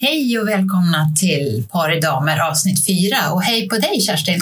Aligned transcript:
Hej 0.00 0.38
och 0.38 0.48
välkomna 0.48 1.14
till 1.20 1.66
Par 1.70 1.96
i 1.96 2.00
damer 2.00 2.50
avsnitt 2.50 2.86
4 2.86 3.32
och 3.32 3.42
hej 3.42 3.68
på 3.68 3.76
dig 3.78 4.00
Kerstin! 4.00 4.40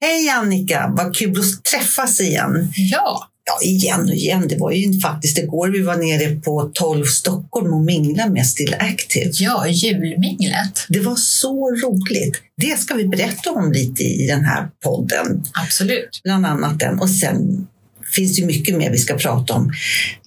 Hej 0.00 0.28
Annika, 0.28 0.92
vad 0.96 1.16
kul 1.16 1.40
att 1.40 1.64
träffas 1.64 2.20
igen. 2.20 2.72
Ja, 2.76 3.28
Ja, 3.44 3.66
igen 3.66 4.00
och 4.00 4.14
igen. 4.14 4.48
Det 4.48 4.56
var 4.56 4.72
ju 4.72 5.00
faktiskt 5.00 5.38
igår 5.38 5.68
vi 5.68 5.82
var 5.82 5.96
nere 5.96 6.40
på 6.40 6.70
12 6.74 7.04
Stockholm 7.04 7.74
och 7.74 7.84
minglade 7.84 8.30
med 8.30 8.46
Still 8.46 8.74
Active. 8.78 9.30
ja 9.32 9.68
julminglet. 9.68 10.86
Det 10.88 11.00
var 11.00 11.16
så 11.16 11.70
roligt. 11.70 12.42
Det 12.56 12.78
ska 12.78 12.94
vi 12.94 13.08
berätta 13.08 13.50
om 13.50 13.72
lite 13.72 14.02
i 14.02 14.26
den 14.26 14.44
här 14.44 14.68
podden. 14.84 15.44
Absolut. 15.64 16.20
Bland 16.24 16.46
annat 16.46 16.78
den. 16.78 16.98
Och 16.98 17.10
sen 17.10 17.66
finns 18.14 18.36
det 18.36 18.46
mycket 18.46 18.76
mer 18.76 18.90
vi 18.90 18.98
ska 18.98 19.14
prata 19.14 19.54
om. 19.54 19.72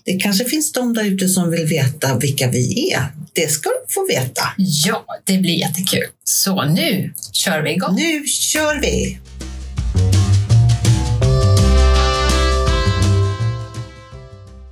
Det 0.06 0.14
kanske 0.14 0.46
finns 0.46 0.72
de 0.72 0.94
där 0.94 1.04
ute 1.04 1.28
som 1.28 1.52
vill 1.52 1.66
veta 1.66 2.18
vilka 2.18 2.50
vi 2.50 2.92
är. 2.92 3.08
Det 3.42 3.50
ska 3.52 3.70
de 3.70 3.94
få 3.94 4.08
veta. 4.08 4.42
Ja, 4.58 5.06
det 5.24 5.38
blir 5.38 5.54
jättekul. 5.54 6.06
Så 6.24 6.64
nu 6.66 7.14
kör 7.34 7.62
vi 7.62 7.72
igång. 7.72 7.96
Nu 7.96 8.28
kör 8.28 8.80
vi! 8.82 9.20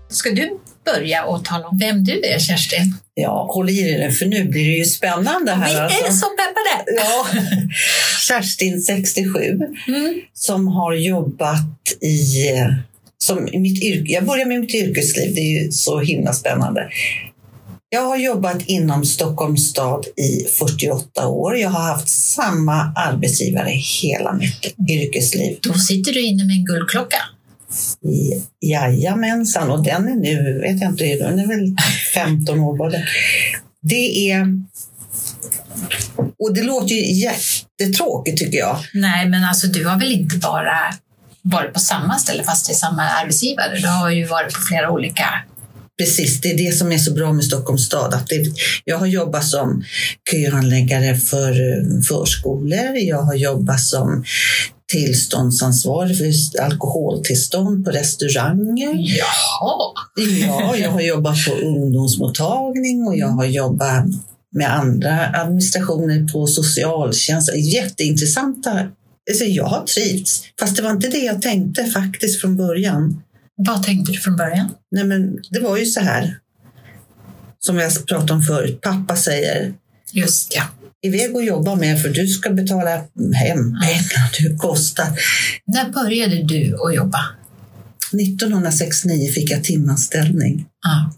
Ska 0.09 0.30
du 0.30 0.59
börja 0.86 1.23
och 1.23 1.45
tala 1.45 1.68
om 1.68 1.78
vem 1.78 2.04
du 2.04 2.22
är 2.26 2.40
Kerstin? 2.40 2.94
Ja, 3.14 3.48
håll 3.54 3.70
i 3.70 3.82
dig 3.82 4.12
för 4.12 4.26
nu 4.26 4.44
blir 4.44 4.66
det 4.68 4.78
ju 4.78 4.86
spännande 4.86 5.52
här. 5.52 5.70
Vi 5.70 5.76
är 5.76 5.84
alltså. 6.06 6.12
så 6.12 6.26
peppade! 6.26 7.02
Ja, 7.02 7.28
Kerstin, 8.28 8.81
67, 8.81 9.40
Mm. 9.88 10.22
som 10.34 10.68
har 10.68 10.94
jobbat 10.94 11.94
i, 12.02 12.50
eh, 12.50 12.68
som 13.18 13.44
mitt 13.54 13.84
yrke. 13.84 14.12
Jag 14.14 14.26
börjar 14.26 14.45
med 14.45 14.59
mitt 14.59 14.76
yrkesliv, 14.76 15.36
det 15.36 15.42
är 15.42 15.64
ju 15.64 15.72
så 15.72 16.00
himla 16.00 16.34
spännande. 16.34 16.90
Jag 17.90 18.02
har 18.02 18.18
jobbat 18.18 18.62
inom 18.66 19.05
Stockholms 19.05 19.70
stad 19.70 20.05
i 20.05 20.48
48 20.59 21.28
år. 21.28 21.58
Jag 21.58 21.70
har 21.70 21.82
haft 21.82 22.09
samma 22.09 22.94
arbetsgivare 22.95 23.70
hela 24.02 24.34
mitt 24.34 24.75
yrkesliv. 24.89 25.58
Då 25.62 25.73
sitter 25.73 26.14
du 26.14 26.22
inne 26.22 26.45
med 26.45 26.56
en 26.56 26.66
guldklocka. 26.66 27.17
Jajamensan, 28.62 29.72
och 29.72 29.84
den 29.84 30.08
är 30.08 30.16
nu, 30.16 30.59
vet 30.62 30.81
jag 30.81 30.92
inte, 30.92 31.16
den 31.16 31.39
är 31.39 31.47
väl 31.47 31.75
15 32.14 32.59
år 32.59 32.78
bara. 32.78 32.92
Det 33.81 34.31
är... 34.31 34.45
Och 36.40 36.53
det 36.53 36.64
låter 36.64 36.95
ju 36.95 37.14
jättetråkigt 37.14 38.38
tycker 38.38 38.58
jag. 38.58 38.78
Nej, 38.94 39.30
men 39.30 39.44
alltså 39.44 39.67
du 39.67 39.86
har 39.86 40.00
väl 40.00 40.12
inte 40.12 40.38
bara 40.38 40.78
varit 41.42 41.73
på 41.73 41.80
samma 41.80 42.19
ställe 42.19 42.44
fast 42.44 42.67
det 42.67 42.73
är 42.73 42.75
samma 42.75 43.09
arbetsgivare. 43.09 43.80
Du 43.80 43.88
har 43.88 44.09
ju 44.09 44.25
varit 44.25 44.53
på 44.53 44.62
flera 44.62 44.92
olika. 44.92 45.25
Precis, 45.98 46.42
det 46.42 46.52
är 46.52 46.58
det 46.58 46.72
som 46.72 46.92
är 46.92 46.98
så 46.98 47.14
bra 47.14 47.34
med 47.34 47.45
Stockholms 47.45 47.86
stad. 47.86 48.14
Att 48.14 48.28
det, 48.28 48.45
jag 48.86 48.98
har 48.98 49.06
jobbat 49.06 49.45
som 49.45 49.84
köhandläggare 50.31 51.17
för 51.17 51.52
eh, 51.52 52.02
förskolor. 52.02 52.98
Jag 52.98 53.22
har 53.22 53.36
jobbat 53.36 53.81
som 53.81 54.23
tillståndsansvarig 54.92 56.18
för 56.18 56.62
alkoholtillstånd 56.62 57.86
på 57.86 57.92
restauranger. 57.92 58.94
Jaha! 58.94 59.94
Ja, 60.42 60.75
jag 60.78 60.92
har 60.92 61.02
jobbat 61.02 61.45
på 61.45 61.52
ungdomsmottagning 61.52 63.08
och 63.08 63.18
jag 63.18 63.28
har 63.28 63.45
jobbat 63.45 64.06
med 64.56 64.75
andra 64.75 65.28
administrationer 65.34 66.28
på 66.34 66.48
socialtjänst. 66.48 67.56
Jätteintressanta. 67.56 68.88
Alltså 69.30 69.45
jag 69.45 69.66
har 69.66 69.84
trivts, 69.84 70.44
fast 70.59 70.75
det 70.75 70.81
var 70.81 70.92
inte 70.92 71.08
det 71.08 71.18
jag 71.18 71.42
tänkte 71.42 71.86
faktiskt 71.86 72.42
från 72.42 72.58
början. 72.58 73.22
Vad 73.58 73.83
tänkte 73.83 74.11
du 74.11 74.17
från 74.17 74.36
början? 74.36 74.69
Nej, 74.91 75.03
men 75.03 75.38
det 75.50 75.59
var 75.59 75.77
ju 75.77 75.86
så 75.86 76.00
här, 76.00 76.39
som 77.59 77.77
jag 77.77 78.08
pratade 78.08 78.33
om 78.33 78.41
förut. 78.44 78.81
Pappa 78.81 79.16
säger, 79.16 79.73
Just 80.11 80.55
ja. 80.55 80.63
iväg 81.05 81.36
och 81.36 81.44
jobba 81.44 81.75
med 81.75 82.02
för 82.02 82.09
du 82.09 82.28
ska 82.28 82.50
betala 82.50 82.91
hem 83.33 83.80
pengar 83.81 84.31
du 84.39 84.58
kostar. 84.58 85.19
När 85.66 85.89
började 85.89 86.44
du 86.44 86.78
att 86.88 86.95
jobba? 86.95 87.19
1969 88.13 89.31
fick 89.31 89.51
jag 89.51 89.63
timanställning. 89.63 90.66
Ja. 90.81 91.12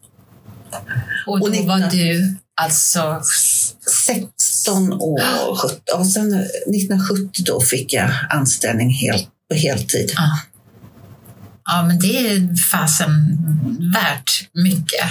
Och 1.28 1.40
då 1.40 1.46
Och 1.46 1.66
var 1.66 1.78
19 1.78 1.90
du 1.92 2.36
alltså... 2.62 3.22
16 4.06 4.94
år. 4.94 5.22
17. 5.56 5.80
Och 6.00 6.08
sen 6.14 6.34
1970 6.34 7.44
då 7.46 7.62
fick 7.62 7.94
jag 7.94 8.12
anställning 8.30 8.90
helt, 8.90 9.28
på 9.50 9.56
heltid. 9.56 10.12
Ja. 10.16 10.40
Ja, 11.72 11.86
men 11.88 12.00
det 12.00 12.18
är 12.28 12.56
fasen 12.56 13.10
värt 13.94 14.50
mycket. 14.54 15.06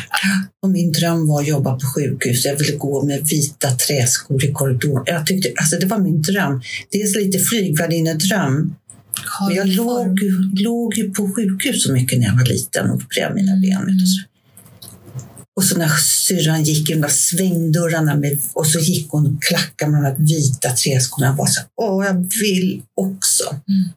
Och 0.62 0.70
min 0.70 0.92
dröm 0.92 1.28
var 1.28 1.40
att 1.40 1.48
jobba 1.48 1.72
på 1.78 1.86
sjukhus. 1.94 2.44
Jag 2.44 2.56
ville 2.56 2.76
gå 2.76 3.02
med 3.04 3.28
vita 3.28 3.70
träskor 3.70 4.44
i 4.44 4.52
korridoren. 4.52 5.04
Jag 5.06 5.26
tyckte, 5.26 5.52
alltså 5.56 5.76
det 5.76 5.86
var 5.86 5.98
min 5.98 6.22
dröm. 6.22 6.60
Dels 6.90 7.16
lite 7.16 7.38
flygvärdinnedröm. 7.38 8.74
Men 9.46 9.56
jag 9.56 9.68
låg, 9.68 10.20
låg 10.60 10.98
ju 10.98 11.10
på 11.10 11.32
sjukhus 11.36 11.82
så 11.82 11.92
mycket 11.92 12.18
när 12.18 12.26
jag 12.26 12.34
var 12.34 12.44
liten 12.44 12.90
och 12.90 12.96
opererade 12.96 13.34
mina 13.34 13.52
Mm. 13.52 13.62
ben. 13.62 13.86
du, 13.98 14.06
så. 14.06 14.22
Och 15.56 15.64
så 15.64 15.78
när 15.78 15.88
syrran 15.88 16.62
gick 16.64 16.90
i 16.90 16.92
de 16.92 17.00
där 17.00 17.08
svängdörrarna 17.08 18.14
med, 18.14 18.38
och 18.52 18.66
så 18.66 18.78
gick 18.78 19.10
hon 19.10 19.26
och 19.26 19.42
klackade 19.42 19.90
med 19.90 20.02
de 20.02 20.06
här 20.06 20.16
vita 20.18 20.70
träskorna. 20.70 21.26
Jag 21.26 21.36
bara 21.36 21.46
så 21.46 21.60
åh, 21.76 22.06
jag 22.06 22.14
vill 22.40 22.82
också. 22.96 23.44
Nej, 23.66 23.94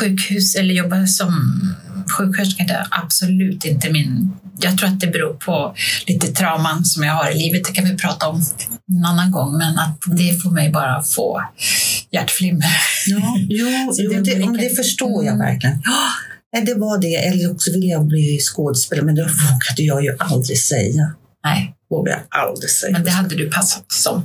Sjukhus 0.00 0.54
eller 0.54 0.74
jobba 0.74 1.06
som 1.06 1.32
sjuksköterska, 2.18 2.64
det 2.64 2.72
är 2.72 2.86
absolut 2.90 3.64
inte 3.64 3.90
min... 3.92 4.32
Jag 4.60 4.78
tror 4.78 4.88
att 4.88 5.00
det 5.00 5.06
beror 5.06 5.34
på 5.34 5.74
lite 6.06 6.26
trauman 6.26 6.84
som 6.84 7.02
jag 7.04 7.12
har 7.14 7.30
i 7.30 7.38
livet. 7.38 7.64
Det 7.64 7.72
kan 7.72 7.84
vi 7.84 7.96
prata 7.96 8.28
om 8.28 8.42
en 8.92 9.04
annan 9.04 9.30
gång, 9.30 9.58
men 9.58 9.78
att 9.78 9.98
det 10.06 10.42
får 10.42 10.50
mig 10.50 10.70
bara 10.70 11.02
få 11.02 11.42
hjärtflimmer. 12.10 12.66
Ja, 13.06 13.36
jo, 13.48 13.66
jo 13.98 14.22
det 14.22 14.58
det, 14.58 14.76
förstår 14.76 15.24
jag 15.24 15.34
Mm. 15.34 15.46
verkligen. 15.46 15.82
Nej, 16.52 16.64
det 16.64 16.74
var 16.74 16.98
det. 17.00 17.14
Eller 17.14 17.50
också 17.52 17.70
ville 17.72 17.86
jag 17.86 18.06
bli 18.06 18.38
skådespelare, 18.40 19.04
men 19.06 19.14
det 19.14 19.22
vågade 19.22 19.82
jag 19.82 20.04
ju 20.04 20.16
aldrig 20.18 20.58
säga. 20.58 21.14
Nej, 21.44 21.74
Vågade 21.90 22.18
jag 22.30 22.42
aldrig 22.42 22.70
säga. 22.70 22.92
men 22.92 23.04
det 23.04 23.10
hade 23.10 23.34
du 23.36 23.50
passat 23.50 23.84
som. 23.92 24.22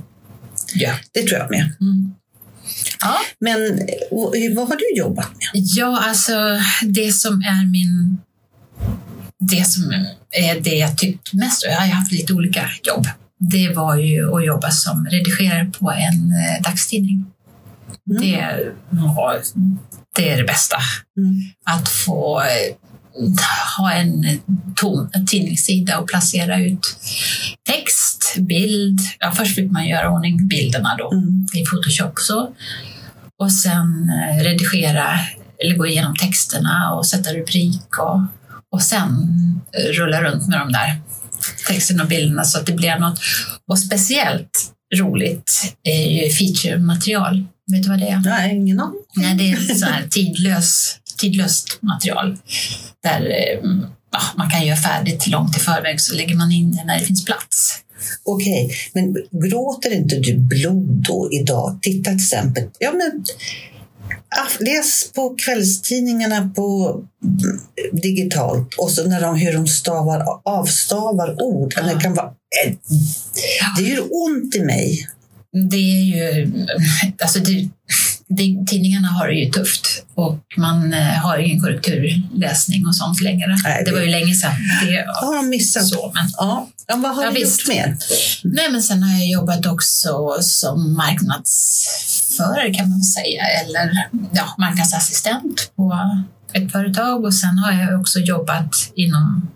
Ja. 0.74 0.92
Det 1.14 1.22
tror 1.28 1.40
jag 1.40 1.50
med. 1.50 1.72
Mm. 1.82 2.14
Ja, 3.00 3.20
Men 3.40 3.60
vad 4.56 4.68
har 4.68 4.76
du 4.76 5.00
jobbat 5.00 5.30
med? 5.30 5.50
Ja, 5.54 6.04
alltså 6.04 6.34
det 6.84 7.12
som 7.12 7.34
är 7.34 7.72
min... 7.72 8.18
Det 9.40 9.64
som 9.64 9.84
är 10.32 10.60
det 10.60 10.76
jag 10.76 10.98
tyckt 10.98 11.34
mest, 11.34 11.64
och 11.64 11.72
jag 11.72 11.80
har 11.80 11.88
haft 11.88 12.12
lite 12.12 12.34
olika 12.34 12.70
jobb, 12.84 13.08
det 13.40 13.70
var 13.70 13.96
ju 13.96 14.36
att 14.36 14.46
jobba 14.46 14.72
som 14.72 15.08
redigerare 15.12 15.72
på 15.80 15.92
en 15.92 16.32
eh, 16.32 16.64
dagstidning. 16.64 17.26
Mm. 18.10 18.22
Det, 18.22 18.74
var, 18.90 19.42
det 20.16 20.30
är 20.30 20.38
det 20.38 20.44
bästa. 20.44 20.78
Mm. 21.18 21.42
Att 21.66 21.90
få 21.90 22.42
eh, 22.42 22.76
ha 23.78 23.94
en 23.94 24.26
tom 24.76 25.12
tidningssida 25.28 26.00
och 26.00 26.08
placera 26.08 26.60
ut 26.60 26.96
text, 27.70 27.83
bild. 28.38 29.00
Ja, 29.20 29.32
först 29.32 29.56
fick 29.56 29.72
man 29.72 29.88
göra 29.88 30.10
ordning 30.12 30.48
bilderna 30.48 30.96
då 30.98 31.12
Mm. 31.12 31.46
i 31.54 31.66
Photoshop 31.66 32.20
så. 32.20 32.52
Och 33.40 33.52
sen 33.52 34.10
eh, 34.10 34.44
redigera 34.44 35.20
eller 35.64 35.76
gå 35.78 35.88
igenom 35.88 36.16
texterna 36.16 36.92
och 36.94 37.08
sätta 37.08 37.34
rubrik 37.34 37.98
och, 38.00 38.22
och 38.72 38.82
sen 38.82 39.10
eh, 39.78 39.92
rulla 39.94 40.22
runt 40.24 40.48
med 40.48 40.60
de 40.60 40.72
där 40.72 41.02
texterna 41.68 42.04
och 42.04 42.10
bilderna 42.10 42.44
så 42.44 42.60
att 42.60 42.66
det 42.66 42.74
blir 42.74 42.96
något. 43.00 43.20
Och 43.68 43.80
speciellt 43.80 44.50
roligt 44.96 45.76
är 45.84 46.10
ju 46.12 46.30
feature-material. 46.30 47.46
Vet 47.72 47.84
du 47.84 47.90
vad 47.90 48.00
det 48.00 48.08
är? 48.10 48.20
Nej, 48.26 48.56
ingen 48.56 48.80
aning. 48.80 49.02
Nej, 49.16 49.36
det 49.36 49.52
är 49.52 49.76
så 49.76 49.86
här 49.86 50.08
tidlös, 50.08 50.98
tidlöst 51.18 51.78
material 51.82 52.38
där 53.04 53.22
eh, 53.22 53.70
ja, 54.12 54.20
man 54.36 54.50
kan 54.50 54.66
göra 54.66 54.78
färdigt 54.78 55.28
långt 55.28 55.58
i 55.58 55.60
förväg 55.60 56.02
så 56.02 56.16
lägger 56.16 56.36
man 56.36 56.52
in 56.52 56.76
det 56.76 56.84
när 56.84 57.00
det 57.00 57.06
finns 57.06 57.26
plats. 57.26 57.83
Okej, 58.24 58.72
men 58.94 59.16
gråter 59.32 59.94
inte 59.94 60.16
du 60.16 60.38
blod 60.38 61.06
då 61.08 61.30
idag? 61.32 61.80
Titta 61.82 62.10
till 62.10 62.20
exempel. 62.20 62.64
Ja, 62.80 62.92
men, 62.92 63.26
läs 64.60 65.12
på 65.14 65.36
kvällstidningarna 65.46 66.52
på 66.56 67.00
mm, 67.24 67.60
digitalt 68.02 68.74
och 68.74 68.92
så 68.92 69.08
när 69.08 69.22
de, 69.22 69.36
hur 69.36 69.54
de 69.54 69.68
stavar, 69.68 70.24
avstavar 70.44 71.44
ord. 71.44 71.74
Ja. 71.76 71.84
Det, 71.84 72.02
kan 72.02 72.14
vara, 72.14 72.28
eh, 72.66 72.74
det 73.78 73.84
gör 73.84 74.04
ont 74.12 74.56
i 74.56 74.60
mig. 74.60 75.08
Det 75.70 75.76
är 75.76 76.36
ju, 76.36 76.52
alltså 77.22 77.40
det, 77.40 77.70
tidningarna 78.38 79.08
har 79.08 79.28
det 79.28 79.34
ju 79.34 79.52
tufft 79.52 80.04
och 80.16 80.40
man 80.58 80.94
eh, 80.94 81.00
har 81.04 81.38
ingen 81.38 81.62
korrekturläsning 81.62 82.88
och 82.88 82.96
sånt 82.96 83.22
längre. 83.22 83.58
Nej, 83.64 83.84
det 83.86 83.92
var 83.92 84.00
ju 84.02 84.08
länge 84.10 84.34
sedan. 84.36 84.52
Det, 84.82 85.06
Har 85.08 85.36
de 85.36 85.50
missat? 85.50 85.88
så, 85.88 86.12
men, 86.16 86.30
Ja. 86.38 86.68
ja, 86.88 86.96
vad 86.96 87.16
har 87.16 87.24
Ja, 87.24 87.32
du 87.32 87.40
visst. 87.40 87.60
gjort 87.68 87.76
mer? 87.76 87.98
nej, 88.44 88.72
men 88.72 88.84
sen 88.84 89.04
har 89.04 89.14
jag 89.20 89.28
jobbat 89.30 89.66
också 89.66 90.38
som 90.42 90.94
marknadsförare 90.94 92.74
kan 92.74 92.90
man 92.90 93.04
säga, 93.04 93.44
eller 93.64 94.08
ja, 94.34 94.56
marknadsassistent 94.58 95.72
på 95.76 96.00
ett 96.54 96.72
företag 96.72 97.24
och 97.26 97.34
sen 97.34 97.58
har 97.58 97.72
jag 97.72 98.00
också 98.02 98.20
jobbat 98.20 98.92
inom 98.96 99.48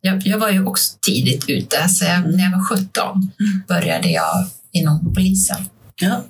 Jag, 0.00 0.26
jag 0.26 0.38
var 0.38 0.50
ju 0.50 0.66
också 0.66 0.92
tidigt 1.06 1.44
ute. 1.48 1.88
Så 1.88 2.04
jag, 2.04 2.20
när 2.36 2.44
jag 2.44 2.50
var 2.50 2.64
17 2.64 3.30
började 3.68 4.08
jag 4.10 4.46
inom 4.72 5.14
polisen 5.14 5.56
Ja. 6.00 6.24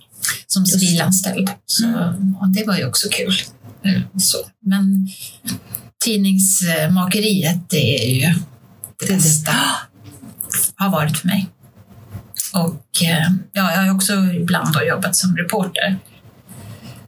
Som 0.47 0.67
civilanställd. 0.67 1.51
Så, 1.67 1.87
och 2.41 2.49
det 2.49 2.65
var 2.67 2.77
ju 2.77 2.87
också 2.87 3.09
kul. 3.09 3.35
Eh, 3.85 4.03
Så. 4.19 4.39
Men 4.67 5.09
tidningsmakeriet, 6.05 7.71
det 7.71 8.05
är 8.07 8.15
ju 8.29 8.35
det 9.01 9.15
bästa. 9.15 9.53
Har 10.77 10.91
varit 10.91 11.19
för 11.19 11.27
mig. 11.29 11.49
Och 12.53 13.03
eh, 13.03 13.29
ja, 13.53 13.73
jag 13.75 13.83
har 13.83 13.95
också 13.95 14.13
ibland 14.15 14.77
jobbat 14.89 15.17
som 15.17 15.37
reporter. 15.37 15.99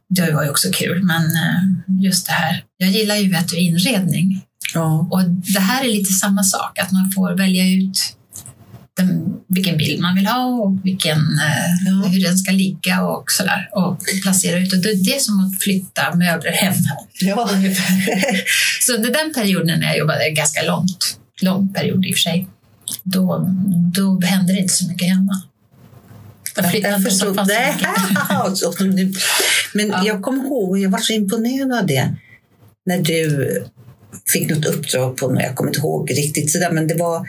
Det 0.09 0.33
var 0.33 0.43
ju 0.45 0.51
också 0.51 0.69
kul, 0.73 1.03
men 1.03 1.23
eh, 1.23 2.03
just 2.05 2.27
det 2.27 2.33
här. 2.33 2.65
Jag 2.77 2.91
gillar 2.91 3.17
ju 3.17 3.31
vet 3.33 3.49
du, 3.49 3.57
inredning 3.57 4.43
Ja. 4.75 5.09
och 5.11 5.23
det 5.31 5.61
här 5.61 5.85
är 5.85 5.89
lite 5.89 6.13
samma 6.13 6.43
sak, 6.45 6.79
att 6.79 6.93
man 6.93 7.11
får 7.13 7.37
välja 7.37 7.67
ut 7.75 8.16
den, 8.97 9.37
vilken 9.49 9.77
bild 9.77 10.01
man 10.01 10.15
vill 10.15 10.27
ha 10.27 10.45
och 10.47 10.79
vilken, 10.85 11.17
eh, 11.19 11.87
Ja. 11.87 12.09
hur 12.09 12.23
den 12.25 12.39
ska 12.39 12.51
ligga 12.53 13.03
och 13.03 13.31
sådär. 13.31 13.69
Och 13.73 14.01
placera 14.23 14.59
ut. 14.59 14.73
Och 14.73 14.79
det, 14.79 14.95
det 14.95 15.15
är 15.17 15.19
som 15.21 15.41
att 15.41 15.63
flytta 15.63 16.15
möbler 16.15 16.53
hem. 16.53 16.75
Ja. 17.21 17.49
Så 18.81 18.95
under 18.95 19.11
den 19.11 19.35
perioden 19.35 19.81
när 19.81 19.87
jag 19.87 19.99
jobbade, 19.99 20.31
ganska 20.31 20.63
långt, 20.63 21.19
lång 21.43 21.73
period 21.75 22.07
i 22.07 22.11
och 22.11 22.15
för 22.15 22.21
sig, 22.21 22.49
då, 23.03 23.49
då 23.95 24.21
hände 24.21 24.53
det 24.53 24.59
inte 24.59 24.75
så 24.75 24.89
mycket 24.89 25.09
hemma. 25.09 25.43
Jag 26.57 26.71
flyttade 26.71 26.97
inte 26.97 27.11
så 27.11 27.33
Nej. 27.33 27.73
mycket. 27.75 28.97
Du- 28.97 29.13
Men 29.75 29.89
Ja. 29.89 30.03
jag 30.07 30.23
kommer 30.23 30.45
ihåg, 30.45 30.79
jag 30.79 30.91
var 30.91 30.99
så 30.99 31.13
imponerad 31.13 31.73
av 31.81 31.87
det 31.87 32.15
när 32.87 32.99
du 32.99 33.65
fick 34.33 34.51
något 34.51 34.65
uppdrag 34.67 35.17
på, 35.17 35.37
jag 35.41 35.55
kommer 35.57 35.71
inte 35.71 35.81
ihåg 35.81 36.11
riktigt 36.11 36.53
sådär, 36.53 36.71
men 36.73 36.87
det 36.87 36.95
var 36.95 37.27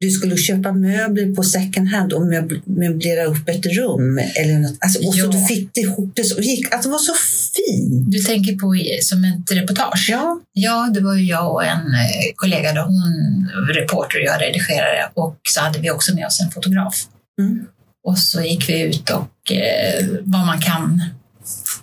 du 0.00 0.10
skulle 0.10 0.36
köpa 0.36 0.72
möbler 0.72 1.34
på 1.34 1.42
second 1.42 1.88
hand 1.88 2.12
och 2.12 2.20
möb- 2.22 2.60
möblera 2.64 3.24
upp 3.24 3.48
ett 3.48 3.66
rum. 3.66 4.18
Eller 4.18 4.58
något. 4.58 4.76
Alltså, 4.80 5.06
och 5.06 5.14
så 5.14 5.20
Ja. 5.20 5.26
du 5.26 5.44
fick 5.44 5.70
det 5.74 5.80
ihop 5.80 6.12
det 6.16 6.24
så 6.24 6.40
gick. 6.40 6.74
Alltså, 6.74 6.88
det 6.88 6.92
var 6.92 6.98
så 6.98 7.12
fint. 7.56 8.12
Du 8.12 8.18
tänker 8.18 8.52
på 8.58 8.74
som 9.02 9.24
ett 9.24 9.52
reportage? 9.52 10.06
Ja. 10.10 10.40
Ja, 10.52 10.90
det 10.94 11.00
var 11.00 11.14
ju 11.14 11.24
jag 11.24 11.52
och 11.52 11.64
en 11.64 11.78
eh, 11.94 12.32
kollega, 12.36 12.72
då, 12.72 12.80
hon 12.80 13.48
reporter 13.74 14.18
och 14.18 14.24
jag 14.24 14.42
redigerare 14.42 15.08
och 15.14 15.36
så 15.48 15.60
hade 15.60 15.78
vi 15.78 15.90
också 15.90 16.14
med 16.14 16.26
oss 16.26 16.40
en 16.40 16.50
fotograf. 16.50 16.94
Mm. 17.40 17.64
Och 18.06 18.18
så 18.18 18.40
gick 18.42 18.68
vi 18.68 18.80
ut 18.82 19.10
och 19.10 19.52
eh, 19.52 20.06
vad 20.24 20.46
man 20.46 20.60
kan 20.60 21.02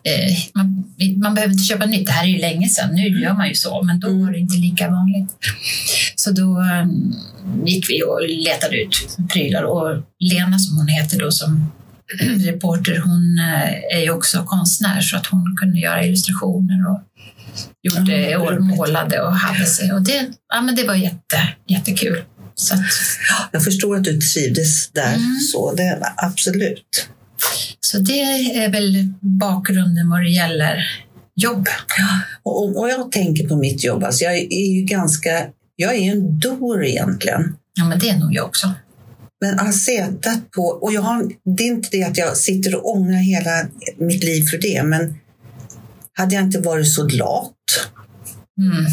eh, 0.04 0.38
man, 0.54 0.94
man 1.24 1.36
behöver 1.36 1.54
inte 1.54 1.64
köpa 1.66 1.86
nytt, 1.86 2.06
det 2.06 2.12
här 2.12 2.24
är 2.24 2.28
ju 2.28 2.38
länge 2.38 2.70
sedan, 2.70 2.90
nu 2.96 3.22
gör 3.22 3.34
man 3.34 3.48
ju 3.50 3.56
så, 3.56 3.84
men 3.84 4.00
då 4.00 4.08
Mm. 4.08 4.26
var 4.26 4.32
det 4.32 4.40
inte 4.40 4.56
lika 4.58 4.90
vanligt. 4.90 5.30
Så 6.28 6.34
då 6.34 6.62
eh, 6.62 6.86
gick 7.66 7.90
vi 7.90 8.04
och 8.04 8.22
letade 8.22 8.82
ut 8.82 9.18
prylar 9.34 9.64
och 9.64 10.04
Lena 10.20 10.60
som 10.60 10.78
hon 10.78 10.88
heter 10.88 11.20
då 11.20 11.32
som 11.32 11.72
reporter, 12.46 13.02
hon 13.06 13.40
eh, 13.40 13.98
är 13.98 14.02
ju 14.04 14.12
också 14.12 14.44
konstnär 14.44 15.02
så 15.02 15.18
att 15.18 15.26
hon 15.26 15.58
kunde 15.58 15.80
göra 15.80 16.06
illustrationer 16.06 16.90
och 16.90 17.00
gjorde 17.84 18.30
Ja, 18.30 18.40
och 18.40 18.62
målade 18.62 19.22
och 19.22 19.34
hade 19.34 19.66
sig. 19.66 19.94
Och 19.94 20.02
det, 20.02 20.30
ja, 20.54 20.62
men 20.62 20.76
det 20.76 20.84
var 20.84 20.96
jätte, 20.96 21.38
jättekul. 21.68 22.24
Så 22.56 22.74
att, 22.74 22.82
Jag 23.52 23.64
förstår 23.64 23.96
att 23.96 24.04
du 24.04 24.20
trivdes 24.22 24.92
där. 24.92 25.14
Mm. 25.14 25.40
Så 25.54 25.74
det 25.74 25.98
var 26.02 26.28
absolut. 26.28 27.10
så 27.80 28.00
det 28.00 28.22
är 28.64 28.72
väl 28.72 29.14
bakgrunden 29.20 30.10
vad 30.10 30.22
det 30.22 30.30
gäller 30.30 30.84
jobb. 31.38 31.68
Och, 32.44 32.80
och 32.80 32.90
jag 32.90 33.12
tänker 33.12 33.48
på 33.48 33.56
mitt 33.56 33.84
jobb. 33.84 34.04
Alltså, 34.04 34.24
jag 34.24 34.36
är 34.38 34.76
ju 34.76 34.82
ganska... 34.82 35.30
Jag 35.80 35.96
är 35.96 36.12
en 36.12 36.40
dor 36.40 36.86
egentligen. 36.86 37.56
Ja, 37.74 37.86
men 37.86 38.00
det 38.00 38.10
är 38.10 38.18
nog 38.18 38.34
jag 38.34 38.46
också. 38.46 38.74
Men 39.42 39.60
har 39.60 39.72
suttit 39.72 40.52
på, 40.52 40.62
och 40.62 40.94
jag 40.94 41.02
har, 41.02 41.32
det 41.58 41.64
är 41.64 41.68
inte 41.68 41.90
det 41.92 42.04
att 42.04 42.18
jag 42.18 42.38
sitter 42.38 42.76
och 42.76 42.92
ångrar 42.92 43.18
hela 43.18 43.68
mitt 43.98 44.24
liv 44.24 44.44
för 44.46 44.58
det, 44.58 44.84
men 44.84 45.16
hade 46.14 46.36
jag 46.36 46.44
inte 46.44 46.60
varit 46.60 46.88
så 46.94 47.08
lat 47.08 47.54
Mm. 48.60 48.86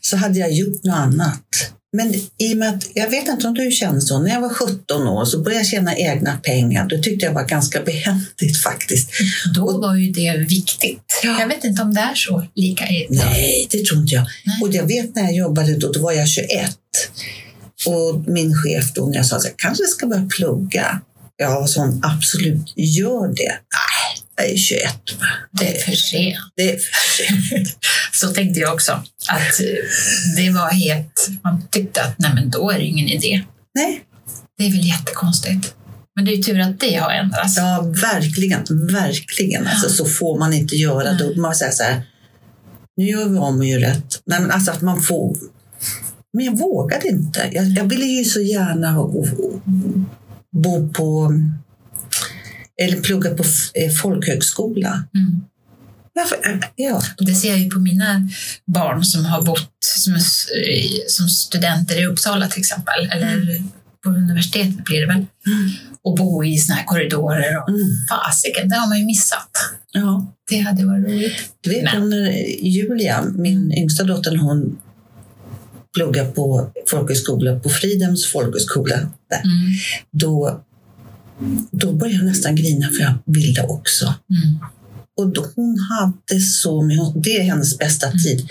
så 0.00 0.16
hade 0.16 0.38
jag 0.38 0.52
gjort 0.52 0.84
något 0.84 0.96
annat. 0.96 1.72
Men 1.96 2.14
i 2.38 2.52
och 2.52 2.56
med 2.56 2.68
att, 2.68 2.86
jag 2.94 3.10
vet 3.10 3.28
inte 3.28 3.46
om 3.46 3.54
du 3.54 3.70
känner 3.70 4.00
så, 4.00 4.18
när 4.20 4.30
jag 4.30 4.40
var 4.40 4.48
17 4.48 5.08
år 5.08 5.24
så 5.24 5.38
började 5.38 5.60
jag 5.60 5.66
tjäna 5.66 5.96
egna 5.96 6.36
pengar. 6.42 6.88
Då 6.88 7.02
tyckte 7.02 7.26
jag 7.26 7.32
var 7.32 7.44
ganska 7.44 7.82
behändigt 7.82 8.62
faktiskt. 8.62 9.10
Då 9.54 9.78
var 9.80 9.94
ju 9.94 10.10
det 10.10 10.36
viktigt. 10.36 11.20
Ja. 11.22 11.40
Jag 11.40 11.48
vet 11.48 11.64
inte 11.64 11.82
om 11.82 11.94
det 11.94 12.00
är 12.00 12.14
så 12.14 12.46
lika 12.54 12.84
i 12.84 13.06
Nej, 13.10 13.68
det 13.70 13.84
tror 13.84 14.00
inte 14.00 14.14
jag. 14.14 14.26
Nej. 14.44 14.58
Och 14.62 14.74
jag 14.74 14.86
vet 14.86 15.14
när 15.14 15.22
jag 15.22 15.34
jobbade 15.34 15.76
då, 15.76 15.92
då 15.92 16.00
var 16.00 16.12
jag 16.12 16.28
21. 16.28 16.48
Och 17.86 18.28
min 18.28 18.54
chef 18.54 18.92
då, 18.94 19.06
när 19.06 19.16
jag 19.16 19.26
sa 19.26 19.40
så 19.40 19.46
här, 19.46 19.54
kanske 19.58 19.84
ska 19.84 20.06
börja 20.06 20.28
plugga. 20.36 21.00
Jag 21.36 21.60
var 21.60 21.66
sån, 21.66 22.00
absolut, 22.04 22.72
gör 22.76 23.28
det. 23.28 23.52
Nej, 23.52 24.23
jag 24.36 24.46
är 24.50 24.56
21. 24.56 24.94
Det 25.52 25.76
är 25.76 25.80
för 25.84 25.92
sent. 25.92 26.36
Det 26.56 26.72
är 26.72 26.76
för 26.78 27.24
sent. 27.24 27.78
Så 28.12 28.28
tänkte 28.28 28.60
jag 28.60 28.74
också. 28.74 28.92
Att 29.28 29.60
eh, 29.60 30.36
det 30.36 30.50
var 30.50 30.70
helt... 30.70 31.28
Man 31.44 31.68
tyckte 31.70 32.02
att 32.02 32.18
nej, 32.18 32.30
men 32.34 32.50
då 32.50 32.70
är 32.70 32.78
det 32.78 32.84
ingen 32.84 33.08
idé. 33.08 33.42
Nej, 33.74 34.00
Det 34.58 34.66
är 34.66 34.70
väl 34.70 34.86
jättekonstigt. 34.86 35.74
Men 36.16 36.24
det 36.24 36.32
är 36.32 36.36
ju 36.36 36.42
tur 36.42 36.60
att 36.60 36.80
det 36.80 36.94
har 36.96 37.10
ändrats. 37.10 37.56
ja, 37.56 37.92
verkligen, 38.02 38.64
verkligen. 38.92 39.66
Alltså, 39.66 39.90
så 39.90 40.04
får 40.04 40.38
man 40.38 40.52
inte 40.52 40.76
göra. 40.76 41.12
Då 41.12 41.40
man 41.40 41.54
säger 41.54 41.72
så 41.72 41.82
här, 41.82 42.02
nu 42.96 43.04
gör 43.04 43.28
vi 43.28 43.38
om 43.38 43.58
och 43.58 43.64
gör 43.64 43.80
rätt. 43.80 44.22
Nej, 44.26 44.40
men 44.40 44.50
alltså 44.50 44.70
att 44.70 44.82
man 44.82 45.02
får... 45.02 45.36
Men 46.32 46.44
jag 46.44 46.58
vågade 46.58 47.08
inte. 47.08 47.50
Jag, 47.52 47.64
jag 47.64 47.84
ville 47.84 48.04
ju 48.04 48.24
så 48.24 48.40
gärna 48.40 48.94
bo 50.52 50.88
på... 50.88 51.32
Eller 52.82 53.00
plugga 53.00 53.30
på 53.30 53.42
eh, 53.74 53.92
folkhögskola. 54.02 55.04
Mm. 55.14 55.40
Varför? 56.14 56.60
Ja. 56.76 57.02
Det 57.18 57.34
ser 57.34 57.48
jag 57.48 57.58
ju 57.58 57.70
på 57.70 57.78
mina 57.78 58.28
barn 58.66 59.04
som 59.04 59.24
har 59.24 59.42
bott 59.42 59.70
som, 59.80 60.18
som 61.06 61.28
studenter 61.28 62.02
i 62.02 62.06
Uppsala 62.06 62.48
till 62.48 62.60
exempel, 62.60 63.08
eller 63.12 63.62
på 64.04 64.10
universitetet 64.10 64.84
blir 64.84 65.00
det 65.00 65.06
väl, 65.06 65.26
och 66.04 66.16
bo 66.16 66.44
i 66.44 66.58
såna 66.58 66.76
här 66.76 66.84
korridorer. 66.84 67.62
Och 67.62 67.68
Mm. 67.68 67.86
fasiken, 68.08 68.68
det 68.68 68.76
har 68.76 68.88
man 68.88 68.98
ju 68.98 69.04
missat. 69.06 69.50
ja. 69.92 70.26
Det 70.50 70.58
hade 70.58 70.86
varit 70.86 71.04
roligt. 71.06 71.32
Du 71.60 71.70
vet 71.70 71.90
hon, 71.90 72.10
när 72.10 72.30
Julia, 72.66 73.24
min 73.36 73.72
yngsta 73.72 74.04
dotter, 74.04 74.36
hon 74.36 74.78
pluggar 75.96 76.30
på 76.30 76.70
folkhögskola, 76.90 77.58
på 77.58 77.68
Fridhems 77.68 78.26
folkhögskola. 78.26 78.96
Där. 79.30 79.42
Mm. 79.44 79.72
Då, 80.10 80.60
då 81.70 81.92
började 81.92 82.16
jag 82.18 82.24
nästan 82.26 82.56
grina 82.56 82.88
för 82.88 83.00
jag 83.02 83.14
ville 83.26 83.62
också. 83.62 84.04
Mm. 84.06 84.58
Och 85.16 85.28
då, 85.32 85.46
hon 85.56 85.78
hade 85.78 86.40
så 86.40 86.82
mycket, 86.82 87.24
det 87.24 87.36
är 87.36 87.42
hennes 87.42 87.78
bästa 87.78 88.06
Mm. 88.06 88.18
tid. 88.18 88.48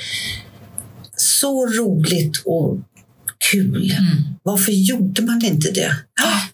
Så 1.18 1.66
roligt 1.68 2.42
och 2.46 2.80
kul. 3.52 3.92
Mm. 3.92 4.08
Varför 4.44 4.72
gjorde 4.72 5.22
man 5.22 5.46
inte 5.46 5.72
det? 5.72 5.96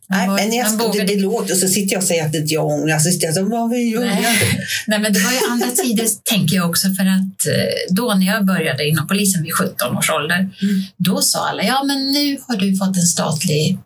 Nej, 0.10 0.28
var- 0.28 0.36
men 0.36 0.54
jag, 0.54 0.72
det, 0.72 0.78
vågade 0.78 1.14
det 1.14 1.20
låter, 1.20 1.54
och 1.54 1.60
så 1.60 1.68
sitter 1.68 1.94
jag 1.94 2.02
och 2.02 2.08
säger 2.08 2.26
att 2.26 2.36
inte 2.36 2.54
jag 2.54 2.66
ångrar. 2.66 3.00
Sitter 3.00 3.26
jag 3.28 3.36
så, 3.36 3.44
varför 3.44 3.76
gjorde 3.76 4.06
jag 4.06 4.16
Nej. 4.16 4.34
inte? 4.34 4.64
Nej, 4.88 5.00
men 5.00 5.14
det 5.14 5.20
var 5.20 5.32
ju 5.32 5.38
andra 5.52 5.68
tider, 5.84 6.06
tänker 6.24 6.56
jag 6.56 6.70
också, 6.70 6.88
för 6.88 7.04
att 7.06 7.48
eh, 7.48 7.96
då 7.96 8.14
när 8.14 8.26
jag 8.28 8.46
började 8.46 8.88
inom 8.88 9.08
polisen 9.08 9.44
vid 9.44 9.54
17 9.54 9.98
års 9.98 10.10
ålder, 10.10 10.36
Mm. 10.62 10.82
då 10.98 11.22
sa 11.22 11.50
alla, 11.50 11.64
ja 11.64 11.84
men 11.84 12.12
nu 12.12 12.38
har 12.48 12.56
du 12.58 12.76
fått 12.78 12.96
en 12.98 13.02
statlig 13.16 13.78